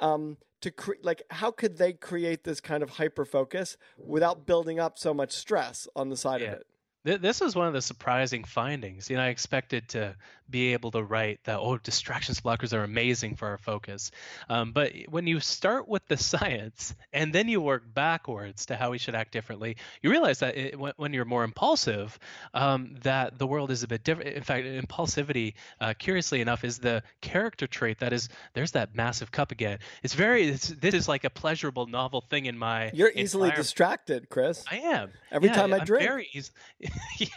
um, 0.00 0.38
to 0.64 0.70
cre- 0.70 0.92
like 1.02 1.22
how 1.30 1.50
could 1.50 1.76
they 1.76 1.92
create 1.92 2.44
this 2.44 2.58
kind 2.58 2.82
of 2.82 2.88
hyper 2.88 3.26
focus 3.26 3.76
without 3.98 4.46
building 4.46 4.80
up 4.80 4.98
so 4.98 5.12
much 5.12 5.32
stress 5.32 5.86
on 5.94 6.08
the 6.08 6.16
side 6.16 6.40
yeah. 6.40 6.48
of 6.48 6.52
it? 6.54 6.66
This 7.04 7.40
was 7.40 7.54
one 7.54 7.66
of 7.66 7.74
the 7.74 7.82
surprising 7.82 8.44
findings. 8.44 9.10
You 9.10 9.16
know, 9.16 9.22
I 9.22 9.28
expected 9.28 9.88
to 9.90 10.16
be 10.48 10.72
able 10.72 10.90
to 10.90 11.02
write 11.02 11.40
that 11.44 11.58
oh 11.58 11.78
distractions 11.78 12.40
blockers 12.40 12.72
are 12.72 12.84
amazing 12.84 13.34
for 13.36 13.48
our 13.48 13.58
focus. 13.58 14.10
Um, 14.48 14.72
but 14.72 14.92
when 15.08 15.26
you 15.26 15.40
start 15.40 15.88
with 15.88 16.06
the 16.06 16.16
science 16.34 16.94
and 17.12 17.32
then 17.32 17.48
you 17.48 17.60
work 17.60 17.82
backwards 17.94 18.66
to 18.66 18.76
how 18.76 18.90
we 18.90 18.98
should 18.98 19.14
act 19.14 19.32
differently 19.32 19.76
you 20.02 20.10
realize 20.10 20.40
that 20.40 20.56
it, 20.56 20.78
when, 20.78 20.92
when, 20.96 21.14
you're 21.14 21.24
more 21.24 21.44
impulsive 21.44 22.18
um, 22.52 22.96
that 23.02 23.38
the 23.38 23.46
world 23.46 23.70
is 23.70 23.82
a 23.82 23.88
bit 23.88 24.04
different. 24.04 24.34
In 24.34 24.42
fact 24.42 24.66
impulsivity 24.66 25.54
uh, 25.80 25.94
curiously 25.94 26.40
enough 26.40 26.64
is 26.64 26.78
the 26.78 27.02
character 27.20 27.66
trait 27.66 28.00
that 28.00 28.12
is 28.12 28.28
there's 28.52 28.72
that 28.72 28.94
massive 28.94 29.30
cup 29.30 29.52
again. 29.52 29.78
It's 30.02 30.14
very 30.14 30.48
it's, 30.48 30.68
this 30.68 30.94
is 30.94 31.08
like 31.08 31.24
a 31.24 31.30
pleasurable 31.30 31.86
novel 31.86 32.20
thing 32.20 32.46
in 32.46 32.58
my 32.58 32.90
you're 32.92 33.12
easily 33.14 33.50
distracted 33.50 34.28
chris. 34.28 34.64
I 34.70 34.76
am. 34.76 35.10
Every 35.30 35.48
yeah, 35.48 35.54
time 35.54 35.72
i 35.72 35.78
I'm 35.78 35.84
drink. 35.84 36.04
very 36.04 36.28
easy, 36.32 36.50
yeah, 37.18 37.28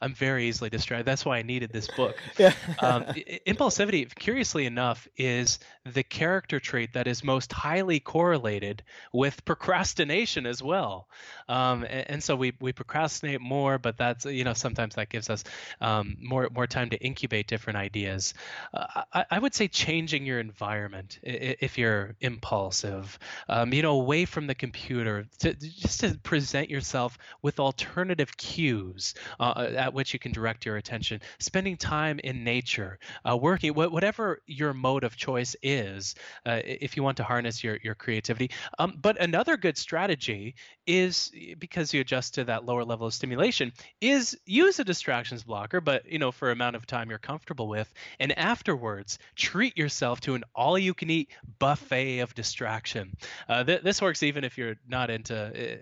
i'm 0.00 0.14
very 0.14 0.48
easily 0.48 0.70
distracted 0.70 1.04
that's 1.04 1.24
why 1.24 1.38
i 1.38 1.42
needed 1.42 1.70
this 1.72 1.88
book 1.88 2.16
yeah 2.38 2.52
um, 2.80 3.04
impulsivity, 3.46 4.12
curiously 4.14 4.66
enough, 4.66 5.08
is 5.16 5.58
the 5.84 6.02
character 6.02 6.60
trait 6.60 6.92
that 6.94 7.06
is 7.06 7.24
most 7.24 7.52
highly 7.52 8.00
correlated 8.00 8.82
with 9.12 9.44
procrastination 9.44 10.46
as 10.46 10.62
well. 10.62 11.08
Um, 11.48 11.84
and, 11.84 12.10
and, 12.10 12.22
so 12.22 12.36
we, 12.36 12.52
we 12.60 12.72
procrastinate 12.72 13.40
more, 13.40 13.78
but 13.78 13.96
that's 13.96 14.26
you 14.26 14.44
know 14.44 14.52
sometimes 14.52 14.96
that 14.96 15.08
gives 15.08 15.30
us 15.30 15.44
um, 15.80 16.16
more 16.20 16.48
more 16.52 16.66
time 16.66 16.90
to 16.90 16.98
incubate 16.98 17.46
different 17.46 17.78
ideas. 17.78 18.34
Uh, 18.74 19.02
I, 19.12 19.24
I, 19.30 19.38
would 19.38 19.54
say 19.54 19.68
changing 19.68 20.26
your 20.26 20.40
environment 20.40 21.18
if 21.22 21.78
you're 21.78 22.16
impulsive. 22.20 23.18
Um, 23.48 23.72
you 23.72 23.82
know, 23.82 23.92
away 23.92 24.24
from 24.24 24.46
the 24.46 24.54
computer, 24.54 25.26
to, 25.38 25.54
just 25.54 26.00
to 26.00 26.18
present 26.22 26.68
yourself 26.68 27.16
with 27.40 27.60
alternative 27.60 28.36
cues 28.36 28.97
uh, 29.40 29.68
at 29.76 29.94
which 29.94 30.12
you 30.12 30.18
can 30.18 30.32
direct 30.32 30.66
your 30.66 30.76
attention. 30.76 31.20
Spending 31.38 31.76
time 31.76 32.18
in 32.22 32.44
nature, 32.44 32.98
uh, 33.28 33.36
working, 33.36 33.74
whatever 33.74 34.42
your 34.46 34.72
mode 34.74 35.04
of 35.04 35.16
choice 35.16 35.56
is, 35.62 36.14
uh, 36.46 36.60
if 36.64 36.96
you 36.96 37.02
want 37.02 37.16
to 37.18 37.24
harness 37.24 37.62
your, 37.62 37.78
your 37.82 37.94
creativity. 37.94 38.50
Um, 38.78 38.98
but 39.00 39.20
another 39.20 39.56
good 39.56 39.76
strategy 39.76 40.54
is 40.86 41.30
because 41.58 41.92
you 41.92 42.00
adjust 42.00 42.34
to 42.34 42.44
that 42.44 42.64
lower 42.64 42.84
level 42.84 43.06
of 43.06 43.14
stimulation 43.14 43.72
is 44.00 44.36
use 44.46 44.78
a 44.78 44.84
distractions 44.84 45.44
blocker, 45.44 45.80
but 45.80 46.10
you 46.10 46.18
know 46.18 46.32
for 46.32 46.50
amount 46.50 46.76
of 46.76 46.86
time 46.86 47.10
you're 47.10 47.18
comfortable 47.18 47.68
with, 47.68 47.92
and 48.18 48.36
afterwards 48.38 49.18
treat 49.36 49.76
yourself 49.76 50.20
to 50.20 50.34
an 50.34 50.44
all-you-can-eat 50.54 51.30
buffet 51.58 52.20
of 52.20 52.34
distraction. 52.34 53.14
Uh, 53.48 53.64
th- 53.64 53.82
this 53.82 54.00
works 54.00 54.22
even 54.22 54.44
if 54.44 54.56
you're 54.56 54.76
not 54.88 55.10
into 55.10 55.78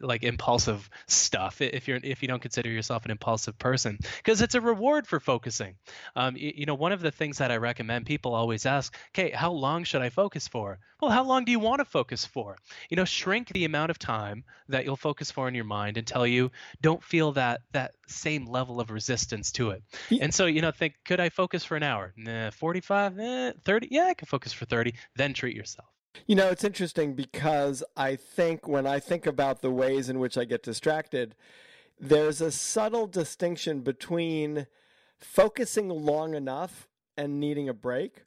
like 0.00 0.22
impulsive 0.22 0.88
stuff. 1.06 1.60
If 1.60 1.88
you're 1.88 1.98
if 2.02 2.22
you 2.22 2.28
don't 2.28 2.42
consider 2.42 2.59
yourself 2.68 3.04
an 3.04 3.10
impulsive 3.10 3.58
person, 3.58 3.98
because 4.18 4.42
it's 4.42 4.54
a 4.54 4.60
reward 4.60 5.06
for 5.06 5.20
focusing. 5.20 5.76
Um, 6.16 6.36
you, 6.36 6.52
you 6.56 6.66
know, 6.66 6.74
one 6.74 6.92
of 6.92 7.00
the 7.00 7.10
things 7.10 7.38
that 7.38 7.50
I 7.50 7.56
recommend 7.56 8.06
people 8.06 8.34
always 8.34 8.66
ask, 8.66 8.94
okay, 9.14 9.30
how 9.30 9.52
long 9.52 9.84
should 9.84 10.02
I 10.02 10.10
focus 10.10 10.48
for? 10.48 10.78
Well, 11.00 11.10
how 11.10 11.24
long 11.24 11.44
do 11.44 11.52
you 11.52 11.58
want 11.58 11.78
to 11.78 11.84
focus 11.84 12.26
for? 12.26 12.58
You 12.90 12.96
know, 12.96 13.06
shrink 13.06 13.48
the 13.48 13.64
amount 13.64 13.90
of 13.90 13.98
time 13.98 14.44
that 14.68 14.84
you'll 14.84 14.96
focus 14.96 15.30
for 15.30 15.48
in 15.48 15.54
your 15.54 15.64
mind 15.64 15.96
until 15.96 16.26
you 16.26 16.50
don't 16.82 17.02
feel 17.02 17.32
that 17.32 17.62
that 17.72 17.92
same 18.06 18.44
level 18.46 18.80
of 18.80 18.90
resistance 18.90 19.50
to 19.52 19.70
it. 19.70 19.82
And 20.20 20.34
so, 20.34 20.46
you 20.46 20.60
know, 20.60 20.70
think, 20.70 20.94
could 21.04 21.20
I 21.20 21.30
focus 21.30 21.64
for 21.64 21.76
an 21.76 21.82
hour? 21.82 22.12
Nah, 22.16 22.50
45, 22.50 23.18
eh, 23.18 23.52
30? 23.64 23.88
Yeah, 23.90 24.06
I 24.06 24.14
can 24.14 24.26
focus 24.26 24.52
for 24.52 24.66
30. 24.66 24.94
Then 25.16 25.32
treat 25.32 25.56
yourself. 25.56 25.88
You 26.26 26.36
know, 26.36 26.48
it's 26.48 26.64
interesting 26.64 27.14
because 27.14 27.82
I 27.96 28.16
think 28.16 28.68
when 28.68 28.86
I 28.86 29.00
think 29.00 29.26
about 29.26 29.62
the 29.62 29.70
ways 29.70 30.08
in 30.08 30.18
which 30.18 30.36
I 30.36 30.44
get 30.44 30.62
distracted, 30.62 31.34
there's 32.00 32.40
a 32.40 32.50
subtle 32.50 33.06
distinction 33.06 33.80
between 33.82 34.66
focusing 35.18 35.90
long 35.90 36.34
enough 36.34 36.88
and 37.16 37.38
needing 37.38 37.68
a 37.68 37.74
break 37.74 38.24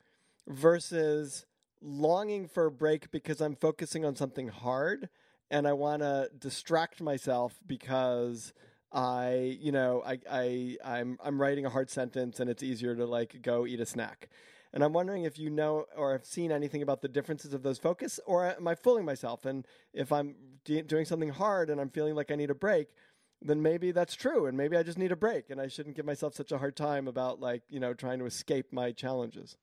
versus 0.48 1.46
longing 1.82 2.48
for 2.48 2.68
a 2.68 2.72
break 2.72 3.10
because 3.10 3.42
I'm 3.42 3.56
focusing 3.56 4.06
on 4.06 4.16
something 4.16 4.50
hard 4.50 5.10
and 5.50 5.68
I 5.68 5.74
want 5.74 6.04
to 6.04 6.30
distract 6.38 7.02
myself 7.02 7.60
because 7.66 8.54
I, 8.92 9.58
you 9.60 9.72
know, 9.72 10.04
I, 10.06 10.20
I, 10.30 10.78
I'm, 10.86 11.18
I'm 11.24 11.42
writing 11.42 11.66
a 11.66 11.70
hard 11.70 11.90
sentence 11.90 12.40
and 12.40 12.50
it's 12.50 12.62
easier 12.62 12.96
to 12.96 13.06
like 13.06 13.42
go 13.42 13.66
eat 13.66 13.80
a 13.80 13.88
snack. 13.88 14.30
And 14.72 14.84
I'm 14.84 14.94
wondering 14.94 15.24
if 15.24 15.40
you 15.40 15.50
know 15.50 15.86
or 15.96 16.12
have 16.14 16.26
seen 16.26 16.52
anything 16.52 16.82
about 16.84 17.02
the 17.02 17.08
differences 17.08 17.54
of 17.54 17.62
those 17.62 17.78
focus, 17.78 18.20
or 18.26 18.56
am 18.56 18.68
I 18.68 18.74
fooling 18.74 19.06
myself? 19.06 19.46
And 19.46 19.68
if 19.94 20.12
I'm 20.12 20.36
de- 20.66 20.82
doing 20.82 21.06
something 21.06 21.30
hard 21.30 21.70
and 21.70 21.80
I'm 21.80 21.90
feeling 21.90 22.16
like 22.16 22.32
I 22.32 22.36
need 22.36 22.50
a 22.50 22.56
break, 22.56 22.88
then 23.44 23.62
maybe 23.62 23.92
that's 23.92 24.16
true 24.16 24.46
and 24.46 24.58
maybe 24.58 24.78
I 24.78 24.84
just 24.84 24.98
need 24.98 25.12
a 25.12 25.16
break 25.16 25.50
and 25.50 25.60
I 25.60 25.68
shouldn't 25.68 25.96
give 25.96 26.06
myself 26.06 26.36
such 26.36 26.52
a 26.52 26.58
hard 26.58 26.76
time 26.76 27.08
about 27.08 27.40
like, 27.40 27.64
you 27.70 27.80
know, 27.80 27.94
trying 27.94 28.20
to 28.20 28.26
escape 28.26 28.72
my 28.72 28.92
challenges. 28.92 29.58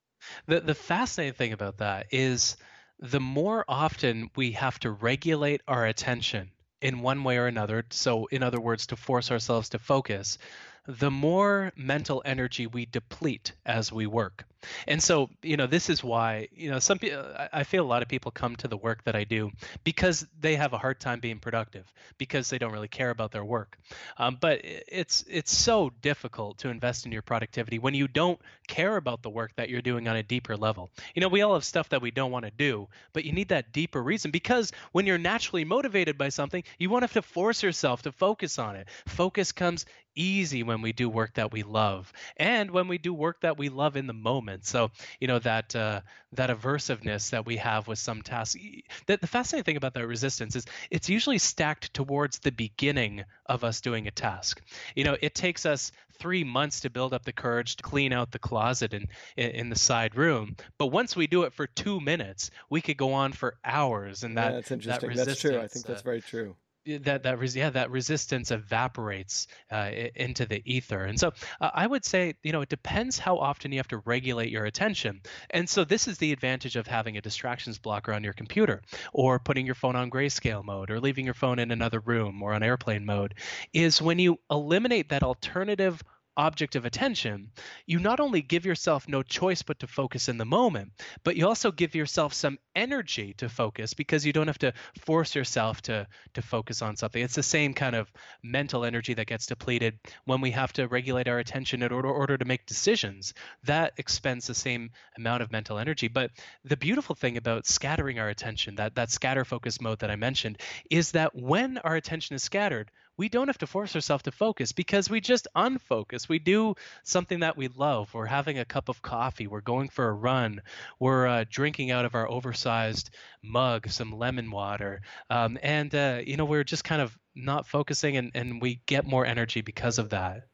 The 0.47 0.61
the 0.61 0.75
fascinating 0.75 1.35
thing 1.35 1.53
about 1.53 1.79
that 1.79 2.07
is 2.11 2.57
the 2.99 3.21
more 3.21 3.65
often 3.67 4.31
we 4.37 4.53
have 4.53 4.79
to 4.81 4.91
regulate 4.91 5.63
our 5.67 5.87
attention 5.87 6.51
in 6.83 7.01
one 7.01 7.25
way 7.25 7.39
or 7.39 7.47
another, 7.47 7.85
so 7.91 8.27
in 8.27 8.43
other 8.43 8.61
words, 8.61 8.87
to 8.89 8.97
force 8.97 9.31
ourselves 9.31 9.71
to 9.71 9.79
focus, 9.79 10.39
the 10.87 11.11
more 11.11 11.73
mental 11.77 12.23
energy 12.25 12.67
we 12.67 12.87
deplete 12.87 13.53
as 13.65 13.93
we 13.93 14.07
work. 14.07 14.45
And 14.87 15.03
so, 15.03 15.31
you 15.43 15.57
know, 15.57 15.67
this 15.67 15.91
is 15.91 16.03
why, 16.05 16.49
you 16.53 16.71
know, 16.71 16.79
some 16.79 16.99
people, 16.99 17.25
I 17.53 17.65
feel 17.65 17.85
a 17.85 17.87
lot 17.87 18.03
of 18.03 18.09
people 18.09 18.31
come 18.31 18.57
to 18.57 18.69
the 18.69 18.77
work 18.77 19.05
that 19.05 19.17
I 19.17 19.25
do 19.25 19.51
because 19.85 20.27
they 20.41 20.57
have 20.57 20.73
a 20.73 20.79
hard 20.79 21.01
time 21.01 21.21
being 21.21 21.39
productive 21.39 21.93
because 22.19 22.51
they 22.51 22.59
don't 22.59 22.73
really 22.73 22.89
care 22.89 23.11
about 23.11 23.33
their 23.33 23.45
work. 23.45 23.79
Um, 24.19 24.39
but 24.41 24.61
it's 24.63 25.25
it's 25.29 25.57
so 25.57 25.91
difficult 26.03 26.59
to 26.59 26.69
invest 26.69 27.07
in 27.07 27.13
your 27.13 27.23
productivity 27.23 27.79
when 27.79 27.95
you 27.95 28.09
don't 28.09 28.41
care 28.69 28.97
about 28.97 29.23
the 29.23 29.31
work 29.31 29.53
that 29.57 29.69
you're 29.69 29.83
doing 29.83 30.09
on 30.09 30.17
a 30.17 30.23
deeper 30.23 30.57
level. 30.57 30.91
You 31.15 31.21
know, 31.21 31.29
we 31.29 31.43
all 31.43 31.55
have 31.55 31.65
stuff 31.65 31.89
that 31.91 32.03
we 32.03 32.11
don't 32.11 32.31
want 32.31 32.45
to 32.45 32.51
do, 32.51 32.89
but 33.13 33.25
you 33.25 33.33
need 33.33 33.49
that 33.49 33.73
deeper 33.73 34.03
reason 34.03 34.31
because 34.31 34.73
when 34.93 35.07
you're 35.07 35.19
naturally 35.19 35.65
motivated 35.65 36.19
by 36.19 36.29
something, 36.29 36.63
you 36.79 36.91
won't 36.91 37.03
have 37.03 37.13
to 37.15 37.23
force 37.23 37.63
yourself 37.63 38.03
to 38.03 38.13
focus 38.13 38.59
on 38.59 38.77
it. 38.77 38.89
Focus 39.07 39.53
comes 39.53 39.87
easy 40.17 40.63
when 40.63 40.83
we 40.83 40.93
do 40.93 41.09
work 41.09 41.35
that 41.35 41.53
we 41.53 41.63
love 41.63 42.13
and 42.37 42.71
when 42.73 42.89
we 42.89 42.99
do 42.99 43.15
work 43.15 43.41
that 43.43 43.57
we 43.57 43.69
love 43.69 43.97
in 43.97 44.09
the 44.09 44.13
moment 44.13 44.50
so 44.63 44.91
you 45.21 45.29
know 45.29 45.39
that 45.39 45.75
uh, 45.77 46.01
that 46.33 46.51
aversiveness 46.51 47.31
that 47.31 47.47
we 47.47 47.57
have 47.57 47.89
with 47.89 47.99
some 47.99 48.23
tasks 48.23 48.61
the, 49.07 49.17
the 49.17 49.27
fascinating 49.27 49.65
thing 49.65 49.77
about 49.77 49.95
that 49.95 50.07
resistance 50.07 50.57
is 50.57 50.65
it's 50.91 51.09
usually 51.09 51.39
stacked 51.39 51.93
towards 51.95 52.39
the 52.39 52.53
beginning 52.53 53.25
of 53.47 53.65
us 53.65 53.81
doing 53.81 54.07
a 54.07 54.11
task. 54.11 54.61
You 54.95 55.05
know 55.05 55.17
it 55.21 55.35
takes 55.35 55.67
us 55.67 55.93
three 56.19 56.45
months 56.45 56.81
to 56.81 56.91
build 56.91 57.15
up 57.15 57.25
the 57.25 57.33
courage 57.33 57.77
to 57.77 57.83
clean 57.83 58.13
out 58.13 58.31
the 58.31 58.39
closet 58.39 58.93
in, 58.93 59.09
in 59.37 59.71
the 59.71 59.79
side 59.79 60.17
room. 60.17 60.55
But 60.77 60.89
once 60.89 61.17
we 61.17 61.27
do 61.27 61.45
it 61.45 61.55
for 61.55 61.67
two 61.67 62.01
minutes 62.01 62.51
we 62.69 62.81
could 62.81 62.97
go 62.97 63.13
on 63.15 63.33
for 63.33 63.57
hours 63.65 64.23
and 64.23 64.37
that 64.37 64.51
yeah, 64.51 64.57
that's 64.57 64.71
interesting. 64.71 65.11
That 65.11 65.27
that's 65.27 65.41
true. 65.41 65.59
I 65.59 65.69
think 65.69 65.87
that's 65.87 66.03
uh, 66.03 66.05
very 66.05 66.21
true 66.21 66.57
that 66.87 67.23
that 67.23 67.39
res- 67.39 67.57
yeah 67.57 67.71
that 67.71 67.91
resistance 67.91 68.51
evaporates 68.51 69.47
uh, 69.71 69.91
into 70.15 70.47
the 70.47 70.63
ether. 70.65 71.05
And 71.05 71.19
so 71.19 71.33
uh, 71.61 71.71
i 71.75 71.87
would 71.87 72.05
say 72.05 72.35
you 72.43 72.53
know 72.53 72.63
it 72.63 72.69
depends 72.69 73.19
how 73.19 73.37
often 73.39 73.73
you 73.73 73.79
have 73.79 73.89
to 73.89 73.99
regulate 73.99 74.51
your 74.51 74.65
attention. 74.65 75.21
And 75.51 75.69
so 75.69 75.85
this 75.85 76.09
is 76.09 76.19
the 76.19 76.33
advantage 76.33 76.77
of 76.77 76.87
having 76.87 77.17
a 77.17 77.21
distractions 77.21 77.79
blocker 77.79 78.13
on 78.13 78.25
your 78.25 78.33
computer 78.33 78.83
or 79.13 79.39
putting 79.39 79.67
your 79.67 79.75
phone 79.75 79.97
on 79.97 80.11
grayscale 80.11 80.65
mode 80.65 80.91
or 80.91 81.01
leaving 81.01 81.25
your 81.25 81.35
phone 81.35 81.59
in 81.59 81.71
another 81.71 82.01
room 82.01 82.43
or 82.43 82.55
on 82.55 82.63
airplane 82.63 83.05
mode 83.05 83.35
is 83.73 84.01
when 84.01 84.19
you 84.19 84.39
eliminate 84.51 85.09
that 85.11 85.23
alternative 85.23 86.03
object 86.41 86.75
of 86.75 86.87
attention, 86.87 87.51
you 87.87 87.99
not 87.99 88.19
only 88.19 88.41
give 88.41 88.65
yourself 88.65 89.07
no 89.07 89.23
choice 89.23 89.63
but 89.63 89.79
to 89.81 89.87
focus 89.87 90.29
in 90.29 90.39
the 90.39 90.45
moment, 90.45 90.93
but 91.23 91.37
you 91.37 91.47
also 91.47 91.71
give 91.71 91.95
yourself 91.95 92.33
some 92.33 92.59
energy 92.75 93.35
to 93.35 93.49
focus 93.49 93.93
because 93.93 94.25
you 94.25 94.33
don't 94.33 94.47
have 94.47 94.59
to 94.59 94.73
force 95.05 95.35
yourself 95.35 95.83
to 95.83 96.07
to 96.35 96.43
focus 96.43 96.81
on 96.81 96.97
something. 96.97 97.23
It's 97.23 97.35
the 97.35 97.43
same 97.43 97.75
kind 97.75 97.95
of 97.95 98.11
mental 98.43 98.85
energy 98.85 99.15
that 99.15 99.27
gets 99.27 99.47
depleted 99.47 99.99
when 100.25 100.41
we 100.41 100.51
have 100.53 100.73
to 100.75 100.89
regulate 100.89 101.29
our 101.29 101.39
attention 101.39 101.83
in 101.83 101.93
order, 101.93 102.09
order 102.09 102.39
to 102.39 102.45
make 102.45 102.67
decisions. 102.67 103.35
That 103.65 103.93
expends 103.99 104.47
the 104.47 104.55
same 104.55 104.91
amount 105.19 105.43
of 105.43 105.53
mental 105.53 105.79
energy. 105.79 106.09
But 106.09 106.31
the 106.65 106.77
beautiful 106.77 107.15
thing 107.15 107.37
about 107.37 107.67
scattering 107.67 108.19
our 108.19 108.29
attention, 108.29 108.77
that 108.77 108.95
that 108.95 109.11
scatter 109.11 109.45
focus 109.45 109.81
mode 109.81 109.99
that 109.99 110.11
I 110.11 110.17
mentioned, 110.17 110.61
is 110.91 111.13
that 111.13 111.35
when 111.35 111.79
our 111.79 111.97
attention 111.97 112.35
is 112.37 112.43
scattered, 112.43 112.91
we 113.21 113.29
don't 113.29 113.49
have 113.49 113.59
to 113.59 113.67
force 113.67 113.95
ourselves 113.95 114.23
to 114.23 114.31
focus 114.31 114.73
because 114.73 115.11
we 115.11 115.21
just 115.21 115.47
unfocus. 115.55 116.27
We 116.27 116.39
do 116.39 116.75
something 117.03 117.41
that 117.41 117.55
we 117.55 117.69
love. 117.69 118.15
We're 118.15 118.25
having 118.25 118.59
a 118.59 118.65
cup 118.65 118.89
of 118.89 119.03
coffee. 119.03 119.47
We're 119.47 119.61
going 119.61 119.91
for 119.91 120.09
a 120.09 120.15
run. 120.15 120.63
We're 120.99 121.27
uh, 121.27 121.45
drinking 121.51 121.91
out 121.91 122.07
of 122.07 122.15
our 122.15 122.27
oversized 122.27 123.11
mug 123.43 123.91
some 123.91 124.11
lemon 124.11 124.51
water. 124.51 125.03
Um, 125.29 125.59
and, 125.63 125.95
uh, 125.95 126.21
you 126.27 126.39
know, 126.39 126.47
we're 126.47 126.65
just 126.65 126.83
kind 126.83 127.03
of 127.03 127.15
not 127.35 127.67
focusing 127.67 128.17
and, 128.17 128.31
and 128.35 128.63
we 128.63 128.81
get 128.87 129.07
more 129.07 129.27
energy 129.27 129.61
because 129.61 129.99
of 129.99 130.09
that. 130.09 130.45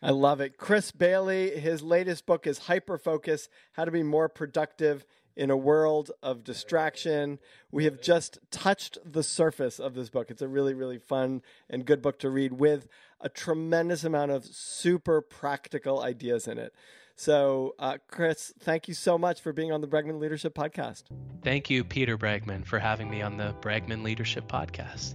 I 0.00 0.10
love 0.12 0.40
it. 0.40 0.56
Chris 0.56 0.92
Bailey, 0.92 1.58
his 1.58 1.82
latest 1.82 2.26
book 2.26 2.46
is 2.46 2.60
Hyperfocus 2.60 3.48
How 3.72 3.84
to 3.84 3.90
Be 3.90 4.04
More 4.04 4.28
Productive 4.28 5.04
in 5.38 5.50
a 5.50 5.56
world 5.56 6.10
of 6.20 6.42
distraction. 6.42 7.38
We 7.70 7.84
have 7.84 8.02
just 8.02 8.38
touched 8.50 8.98
the 9.04 9.22
surface 9.22 9.78
of 9.78 9.94
this 9.94 10.10
book. 10.10 10.30
It's 10.30 10.42
a 10.42 10.48
really, 10.48 10.74
really 10.74 10.98
fun 10.98 11.42
and 11.70 11.86
good 11.86 12.02
book 12.02 12.18
to 12.18 12.28
read 12.28 12.54
with 12.54 12.88
a 13.20 13.28
tremendous 13.28 14.02
amount 14.02 14.32
of 14.32 14.44
super 14.44 15.20
practical 15.20 16.02
ideas 16.02 16.48
in 16.48 16.58
it. 16.58 16.74
So, 17.14 17.74
uh, 17.78 17.98
Chris, 18.08 18.52
thank 18.60 18.88
you 18.88 18.94
so 18.94 19.16
much 19.16 19.40
for 19.40 19.52
being 19.52 19.72
on 19.72 19.80
the 19.80 19.88
Bregman 19.88 20.20
Leadership 20.20 20.54
Podcast. 20.54 21.04
Thank 21.42 21.70
you, 21.70 21.84
Peter 21.84 22.18
Bregman, 22.18 22.66
for 22.66 22.78
having 22.78 23.08
me 23.08 23.22
on 23.22 23.36
the 23.36 23.54
Bregman 23.60 24.02
Leadership 24.02 24.46
Podcast. 24.48 25.14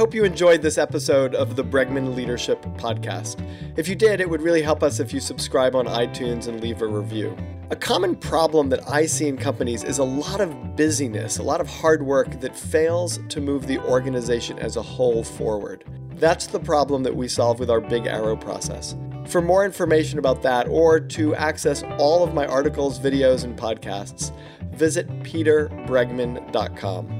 Hope 0.00 0.14
you 0.14 0.24
enjoyed 0.24 0.62
this 0.62 0.78
episode 0.78 1.34
of 1.34 1.56
the 1.56 1.62
Bregman 1.62 2.14
Leadership 2.16 2.62
Podcast. 2.78 3.46
If 3.76 3.86
you 3.86 3.94
did, 3.94 4.22
it 4.22 4.30
would 4.30 4.40
really 4.40 4.62
help 4.62 4.82
us 4.82 4.98
if 4.98 5.12
you 5.12 5.20
subscribe 5.20 5.76
on 5.76 5.84
iTunes 5.84 6.48
and 6.48 6.58
leave 6.58 6.80
a 6.80 6.86
review. 6.86 7.36
A 7.68 7.76
common 7.76 8.16
problem 8.16 8.70
that 8.70 8.88
I 8.88 9.04
see 9.04 9.28
in 9.28 9.36
companies 9.36 9.84
is 9.84 9.98
a 9.98 10.04
lot 10.04 10.40
of 10.40 10.74
busyness, 10.74 11.36
a 11.36 11.42
lot 11.42 11.60
of 11.60 11.68
hard 11.68 12.02
work 12.02 12.40
that 12.40 12.56
fails 12.56 13.20
to 13.28 13.42
move 13.42 13.66
the 13.66 13.78
organization 13.80 14.58
as 14.58 14.76
a 14.76 14.82
whole 14.82 15.22
forward. 15.22 15.84
That's 16.14 16.46
the 16.46 16.60
problem 16.60 17.02
that 17.02 17.14
we 17.14 17.28
solve 17.28 17.60
with 17.60 17.68
our 17.68 17.82
Big 17.82 18.06
Arrow 18.06 18.38
process. 18.38 18.96
For 19.26 19.42
more 19.42 19.66
information 19.66 20.18
about 20.18 20.40
that 20.44 20.66
or 20.68 20.98
to 20.98 21.34
access 21.34 21.82
all 21.98 22.24
of 22.24 22.32
my 22.32 22.46
articles, 22.46 22.98
videos, 22.98 23.44
and 23.44 23.54
podcasts, 23.54 24.34
visit 24.72 25.06
peterbregman.com. 25.24 27.19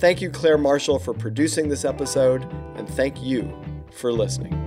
Thank 0.00 0.22
you, 0.22 0.30
Claire 0.30 0.56
Marshall, 0.56 0.98
for 0.98 1.12
producing 1.12 1.68
this 1.68 1.84
episode, 1.84 2.42
and 2.76 2.88
thank 2.88 3.22
you 3.22 3.54
for 3.92 4.10
listening. 4.10 4.59